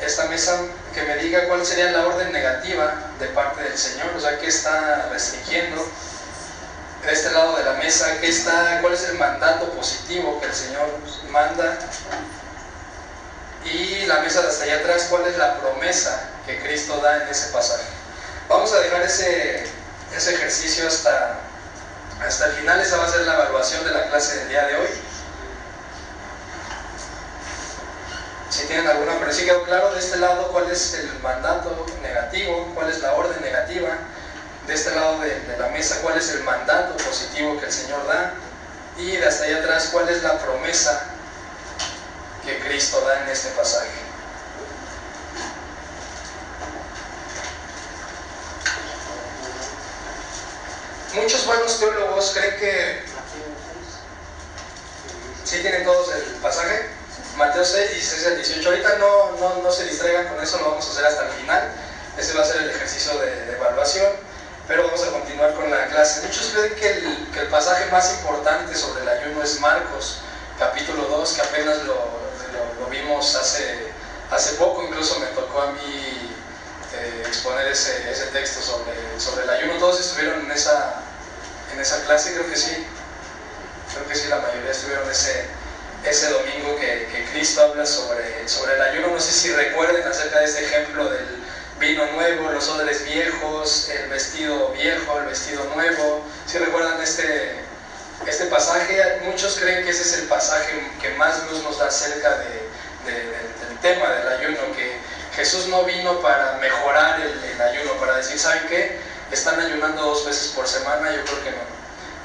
[0.00, 0.58] Esta mesa
[0.94, 4.46] que me diga cuál sería la orden negativa de parte del Señor, o sea, qué
[4.46, 5.86] está restringiendo
[7.04, 10.54] de este lado de la mesa, qué está, cuál es el mandato positivo que el
[10.54, 10.88] Señor
[11.30, 11.78] manda.
[13.64, 17.28] Y la mesa de hasta allá atrás, cuál es la promesa que Cristo da en
[17.28, 17.84] ese pasaje.
[18.48, 19.64] Vamos a dejar ese,
[20.16, 21.38] ese ejercicio hasta,
[22.26, 24.76] hasta el final, esa va a ser la evaluación de la clase del día de
[24.76, 24.88] hoy.
[28.50, 32.72] Si tienen alguna, pero sí quedó claro de este lado cuál es el mandato negativo,
[32.74, 33.90] cuál es la orden negativa,
[34.66, 38.06] de este lado de, de la mesa cuál es el mandato positivo que el Señor
[38.06, 38.34] da
[38.98, 41.06] y de hasta allá atrás cuál es la promesa
[42.44, 44.09] que Cristo da en este pasaje.
[51.14, 53.02] Muchos buenos teólogos creen que
[55.44, 56.90] ¿Sí tienen todos el pasaje?
[57.36, 58.68] Mateo 6, 16 al 18.
[58.68, 61.72] Ahorita no, no, no se distraigan con eso, lo vamos a hacer hasta el final.
[62.16, 64.12] Ese va a ser el ejercicio de, evaluación,
[64.68, 66.24] pero vamos a continuar con la clase.
[66.28, 70.18] Muchos creen que el, que el pasaje más importante sobre el ayuno es Marcos,
[70.60, 73.88] capítulo 2, que apenas lo, lo, lo vimos hace,
[74.30, 76.29] hace poco, incluso me tocó a mí
[77.26, 79.78] exponer ese, ese texto sobre, sobre el ayuno.
[79.78, 81.02] Todos estuvieron en esa,
[81.72, 82.86] en esa clase, creo que sí.
[83.92, 85.46] Creo que sí, la mayoría estuvieron ese,
[86.04, 89.08] ese domingo que, que Cristo habla sobre, sobre el ayuno.
[89.08, 91.26] No sé si recuerden acerca de este ejemplo del
[91.80, 96.24] vino nuevo, los odres viejos, el vestido viejo, el vestido nuevo.
[96.46, 97.58] Si recuerdan este,
[98.26, 102.36] este pasaje, muchos creen que ese es el pasaje que más luz nos da acerca
[102.36, 102.68] de,
[103.06, 104.99] de, de, del tema del ayuno, que
[105.34, 108.98] Jesús no vino para mejorar el, ayuno, para decir, ¿saben qué?
[109.30, 111.80] Están ayunando dos veces por semana, yo creo que no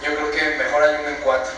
[0.05, 1.51] yo creo que mejor ayuno en cuatro.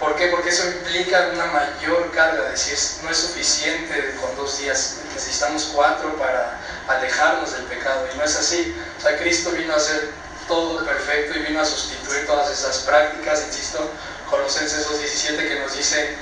[0.00, 0.28] ¿Por qué?
[0.28, 6.16] Porque eso implica una mayor carga, decir, no es suficiente con dos días, necesitamos cuatro
[6.16, 8.76] para alejarnos del pecado, y no es así.
[8.96, 10.10] O sea, Cristo vino a hacer
[10.46, 13.90] todo perfecto y vino a sustituir todas esas prácticas, insisto,
[14.30, 16.16] Colosenses 2.17 que nos dice,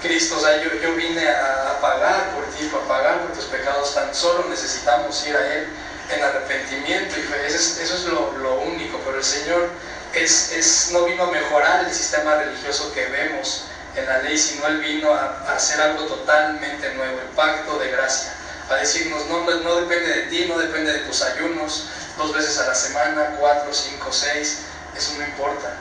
[0.00, 4.14] Cristo, o sea, yo, vine a, pagar por ti, a pagar por tus pecados, tan
[4.14, 5.68] solo necesitamos ir a Él
[6.10, 9.68] en arrepentimiento y fe, eso es, lo, único, pero el Señor
[10.14, 13.64] es, no vino a mejorar el sistema religioso que vemos
[13.94, 17.90] en la ley, sino Él vino a, a, hacer algo totalmente nuevo, el pacto de
[17.90, 18.32] gracia,
[18.68, 22.68] a decirnos, no, no depende de ti, no depende de tus ayunos, dos veces a
[22.68, 24.60] la semana, cuatro, cinco, seis,
[24.96, 25.74] eso no importa.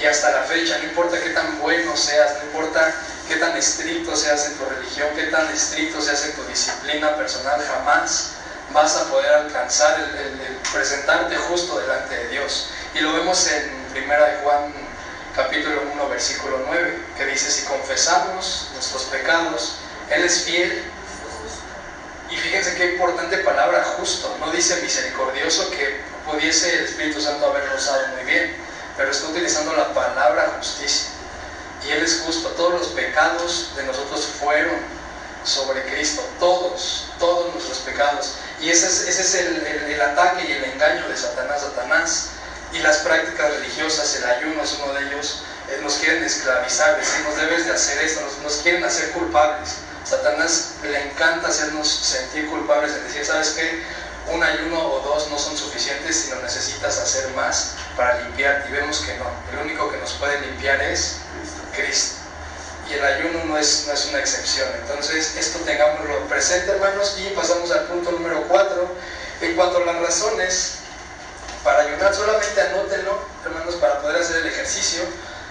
[0.00, 2.94] Y hasta la fecha, no importa qué tan bueno seas, no importa
[3.32, 7.58] qué tan estricto seas en tu religión, qué tan estricto seas en tu disciplina personal,
[7.66, 8.32] jamás
[8.72, 12.68] vas a poder alcanzar el, presentarte justo delante de Dios.
[12.94, 14.72] Y lo vemos en 1 de Juan
[15.34, 19.76] capítulo 1 versículo 9, que dice, si confesamos nuestros pecados,
[20.10, 20.84] Él es fiel
[22.30, 24.36] Y fíjense qué importante palabra, justo.
[24.40, 28.56] No dice misericordioso que pudiese el Espíritu Santo haberlo usado muy bien,
[28.96, 31.21] pero está utilizando la palabra justicia.
[31.86, 32.48] Y Él es justo.
[32.50, 34.76] Todos los pecados de nosotros fueron
[35.44, 36.22] sobre Cristo.
[36.38, 38.34] Todos, todos nuestros pecados.
[38.60, 41.62] Y ese es, ese es el, el- ataque y el engaño de Satanás.
[41.62, 42.26] Satanás
[42.72, 47.36] y las prácticas religiosas, el ayuno es uno de ellos, eh, nos quieren esclavizar, decimos
[47.36, 49.74] debes de hacer esto, nos, nos quieren hacer culpables.
[50.04, 53.82] Satanás le encanta hacernos sentir culpables, de decir, ¿sabes qué?
[54.32, 58.64] Un ayuno o dos no son suficientes, sino necesitas hacer más para limpiar.
[58.68, 61.16] Y vemos que no, el único que nos puede limpiar es
[61.72, 62.16] Cristo.
[62.90, 64.68] Y el ayuno no es, no es una excepción.
[64.80, 68.88] Entonces, esto tengámoslo presente, hermanos, y pasamos al punto número cuatro.
[69.40, 70.78] En cuanto a las razones
[71.64, 75.02] para ayunar, solamente anótenlo, hermanos, para poder hacer el ejercicio.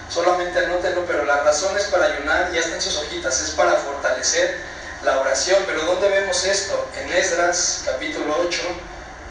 [0.08, 4.58] Solamente anótenlo, pero las razones para ayunar ya están sus hojitas, es para fortalecer
[5.04, 5.62] la oración.
[5.66, 6.86] Pero ¿dónde vemos esto?
[6.98, 8.62] En Esdras, capítulo 8,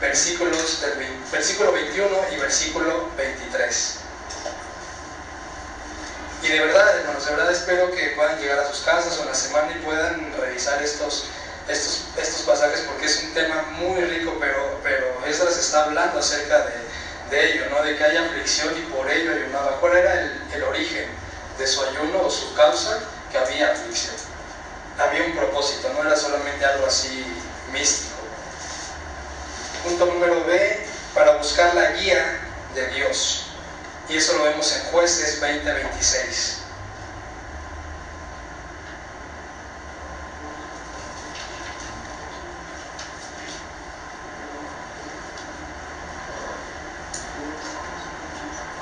[0.01, 4.00] versículos del, versículo 21 y versículo 23.
[6.51, 9.35] De verdad, hermanos, de verdad espero que puedan llegar a sus casas o en la
[9.35, 11.27] semana y puedan revisar estos,
[11.69, 16.65] estos, estos pasajes porque es un tema muy rico, pero, pero Esdras está hablando acerca
[16.65, 16.73] de,
[17.29, 17.81] de ello, ¿no?
[17.81, 19.77] de que hay aflicción y por ello ayunaba.
[19.79, 21.05] ¿Cuál era el, el origen
[21.57, 22.99] de su ayuno o su causa?
[23.31, 24.15] Que había aflicción.
[24.99, 27.33] Había un propósito, no era solamente algo así
[27.71, 28.17] místico.
[29.85, 32.41] Punto número B, para buscar la guía
[32.75, 33.50] de Dios.
[34.12, 36.57] Y eso lo vemos en jueces 20:26.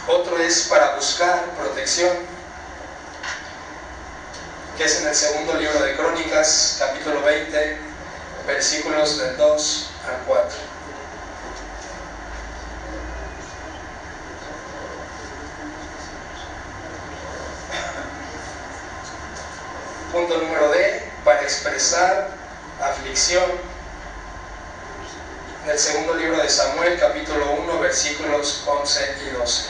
[0.08, 2.18] Otro es para buscar protección,
[4.76, 7.78] que es en el segundo libro de Crónicas, capítulo 20,
[8.48, 10.58] versículos del 2 al 4.
[20.12, 21.12] Punto número D,
[21.80, 22.28] expresar
[22.82, 23.46] aflicción.
[25.64, 29.64] En el segundo libro de Samuel, capítulo 1, versículos 11 y 12.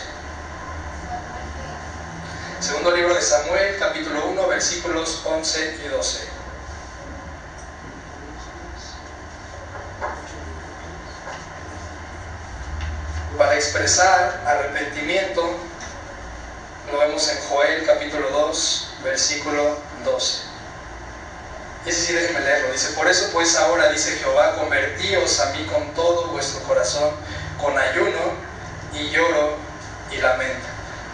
[2.62, 6.28] Segundo libro de Samuel, capítulo 1, versículos 11 y 12.
[13.38, 15.58] Para expresar arrepentimiento,
[16.92, 20.49] lo vemos en Joel capítulo 2, versículo 12.
[21.86, 22.72] Y ese sí déjenme leerlo.
[22.72, 27.12] Dice, por eso pues ahora, dice Jehová, convertíos a mí con todo vuestro corazón,
[27.60, 28.34] con ayuno
[28.94, 29.56] y lloro
[30.12, 30.68] y lamento.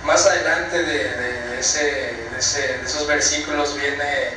[0.03, 4.33] Más adelante de, de- ese, de, ese- de esos versículos viene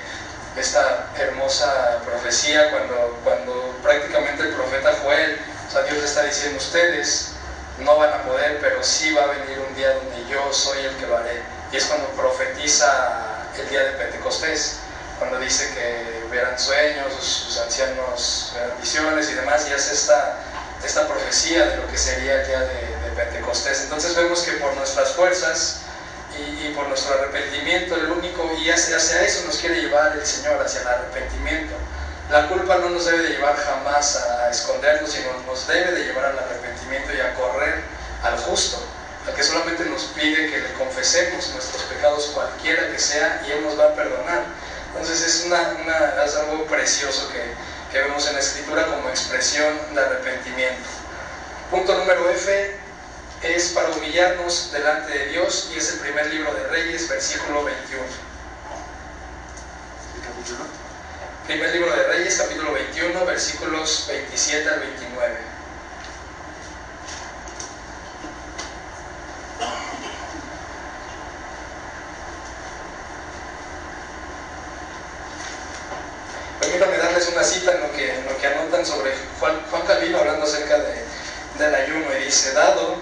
[0.57, 6.57] esta hermosa profecía cuando, cuando prácticamente el profeta Joel, o sea, Dios le está diciendo,
[6.59, 7.31] ustedes
[7.79, 10.97] no van a poder, pero sí va a venir un día donde yo soy el
[10.97, 11.41] que lo haré.
[11.73, 14.77] Y es cuando profetiza el día de Pentecostés,
[15.19, 20.39] cuando dice que verán sueños, sus ancianos visiones y demás, y hace esta,
[20.85, 23.83] esta profecía de lo que sería día de, de Pentecostés.
[23.83, 25.81] Entonces vemos que por nuestras fuerzas
[26.39, 30.25] y, y por nuestro arrepentimiento, el único, y hacia, hacia eso nos quiere llevar el
[30.27, 31.75] Señor, hacia el arrepentimiento.
[32.31, 36.27] La culpa no nos debe de llevar jamás a escondernos, sino nos debe de llevar
[36.27, 37.83] al arrepentimiento y a correr
[38.23, 38.83] al justo,
[39.27, 43.65] al que solamente nos pide que le confesemos nuestros pecados cualquiera que sea y Él
[43.65, 44.45] nos va a perdonar.
[44.89, 47.53] Entonces es, una, una- es algo precioso que,
[47.93, 50.89] que vemos en la escritura como expresión de arrepentimiento.
[51.71, 52.77] Punto número F
[53.43, 58.03] es para humillarnos delante de Dios y es el primer libro de Reyes, versículo 21.
[60.15, 60.65] ¿Qué capítulo?
[61.47, 65.37] Primer libro de Reyes, capítulo 21, versículos 27 al 29.
[76.69, 81.03] Permítanme darles una cita en lo que, anotan sobre Juan, Juan Calvino hablando acerca de,
[81.59, 82.97] del ayuno y dice, dado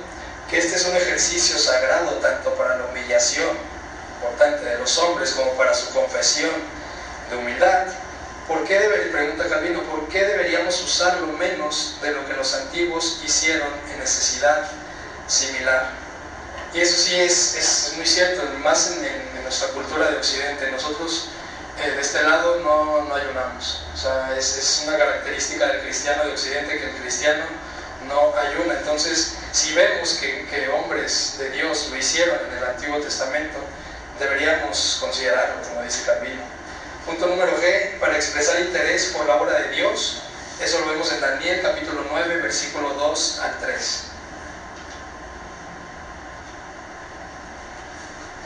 [0.48, 3.58] que este es un ejercicio sagrado tanto para la humillación
[4.14, 6.52] importante de los hombres como para su confesión
[7.28, 7.88] de humildad,
[8.46, 13.20] ¿por qué debe, pregunta Calvino, ¿por qué deberíamos usarlo menos de lo que los antiguos
[13.24, 14.70] hicieron en necesidad
[15.26, 15.90] similar?
[16.72, 20.70] Y eso sí es, muy cierto, más en nuestra cultura de Occidente.
[20.70, 21.30] Nosotros
[21.76, 23.84] de este lado no, no ayunamos.
[23.94, 27.44] O sea, es, es una característica del cristiano de Occidente que el cristiano
[28.08, 28.74] no ayuna.
[28.78, 33.58] Entonces, si vemos que, que hombres de Dios lo hicieron en el Antiguo Testamento,
[34.18, 36.42] deberíamos considerarlo, como dice Calvino.
[37.04, 40.22] Punto número G, para expresar interés por la obra de Dios
[40.60, 44.04] Eso lo vemos en Daniel capítulo 9, versículo 2 al 3.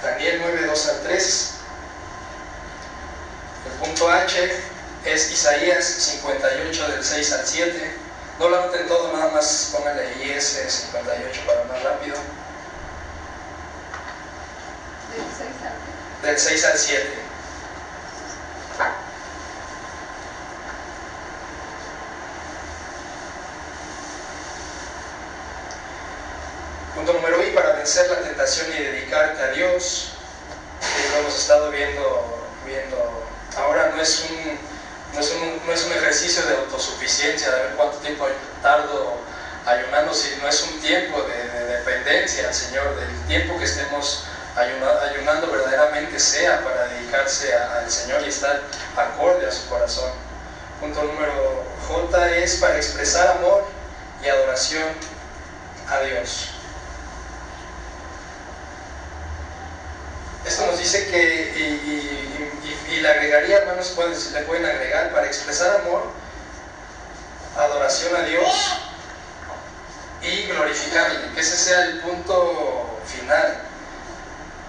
[0.02, 1.59] Daniel 9, 2 al 3.
[3.80, 4.62] Punto H
[5.06, 7.96] es Isaías 58 del 6 al 7.
[8.38, 10.60] No lo anoten todo, nada más pónganle IS
[10.92, 12.16] 58 para más rápido.
[16.22, 17.08] Del 6 al 7.
[26.94, 30.12] Punto número I, para vencer la tentación y dedicarte a Dios.
[30.82, 33.19] Y lo hemos estado viendo, viendo
[33.60, 34.58] ahora no es un,
[35.14, 38.26] no es un, no es un ejercicio de autosuficiencia, de ver cuánto tiempo
[38.62, 39.16] tardo
[39.66, 44.24] ayunando, sino es un tiempo de, de dependencia al Señor, del tiempo que estemos
[44.56, 48.60] ayunando, ayunando verdaderamente sea para dedicarse al Señor y estar
[48.96, 50.10] acorde a su corazón.
[50.80, 53.66] Punto número J es para expresar amor
[54.24, 54.84] y adoración
[55.88, 56.48] a Dios.
[60.46, 62.49] Esto nos dice que,
[62.90, 66.04] y- le agregaría, hermanos, pueden- le pueden agregar, para expresar amor,
[67.56, 68.76] adoración a Dios
[70.22, 73.62] y glorificarle, que ese sea el punto final.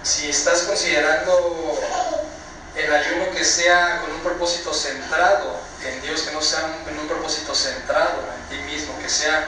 [0.02, 1.80] Si estás considerando
[2.74, 7.06] el ayuno que sea con un propósito centrado en Dios, que no sea en un
[7.06, 9.46] propósito centrado en ti mismo, que sea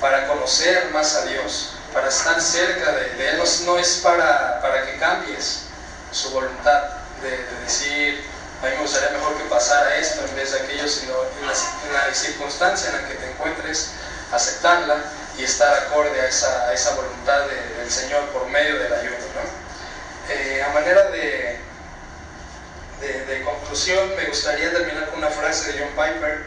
[0.00, 4.84] para conocer más a Dios, para estar cerca de, Él, no, no es para, para
[4.84, 5.62] que cambies
[6.12, 6.82] su voluntad,
[7.22, 8.24] de, de decir,
[8.62, 11.52] a mí me gustaría mejor que pasara esto en vez de aquello, sino en la,
[11.52, 13.90] en la circunstancia en la que te encuentres,
[14.32, 14.96] aceptarla
[15.38, 19.16] y estar acorde a esa, a esa voluntad de- del Señor por medio del ayuno.
[19.16, 20.32] ¿no?
[20.34, 21.58] Eh, a manera de,
[23.00, 26.44] de, de conclusión, me gustaría terminar con una frase de John Piper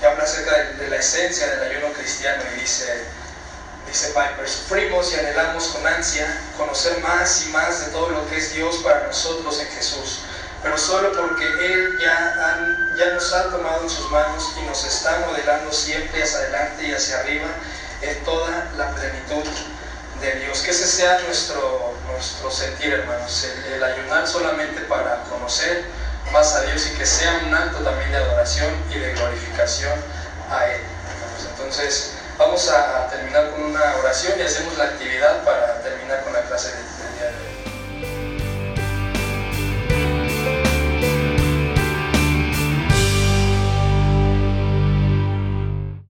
[0.00, 3.04] que habla acerca de, la esencia del ayuno cristiano y dice,
[3.90, 8.36] dice Piper, sufrimos y anhelamos con ansia conocer más y más de todo lo que
[8.36, 10.20] es Dios para nosotros en Jesús,
[10.62, 15.72] pero solo porque Él ya, nos ha tomado en sus manos y nos está modelando
[15.72, 17.48] siempre hacia adelante y hacia arriba
[18.02, 19.44] en toda la plenitud
[20.20, 20.60] de Dios.
[20.60, 25.84] Que ese sea nuestro, nuestro sentir, hermanos, el, ayunar solamente para conocer
[26.30, 29.98] más a Dios y que sea un acto también de adoración y de glorificación
[30.50, 30.80] a Él.
[31.52, 36.40] Entonces, vamos a terminar con una oración y hacemos la actividad para terminar con la
[36.40, 36.99] clase de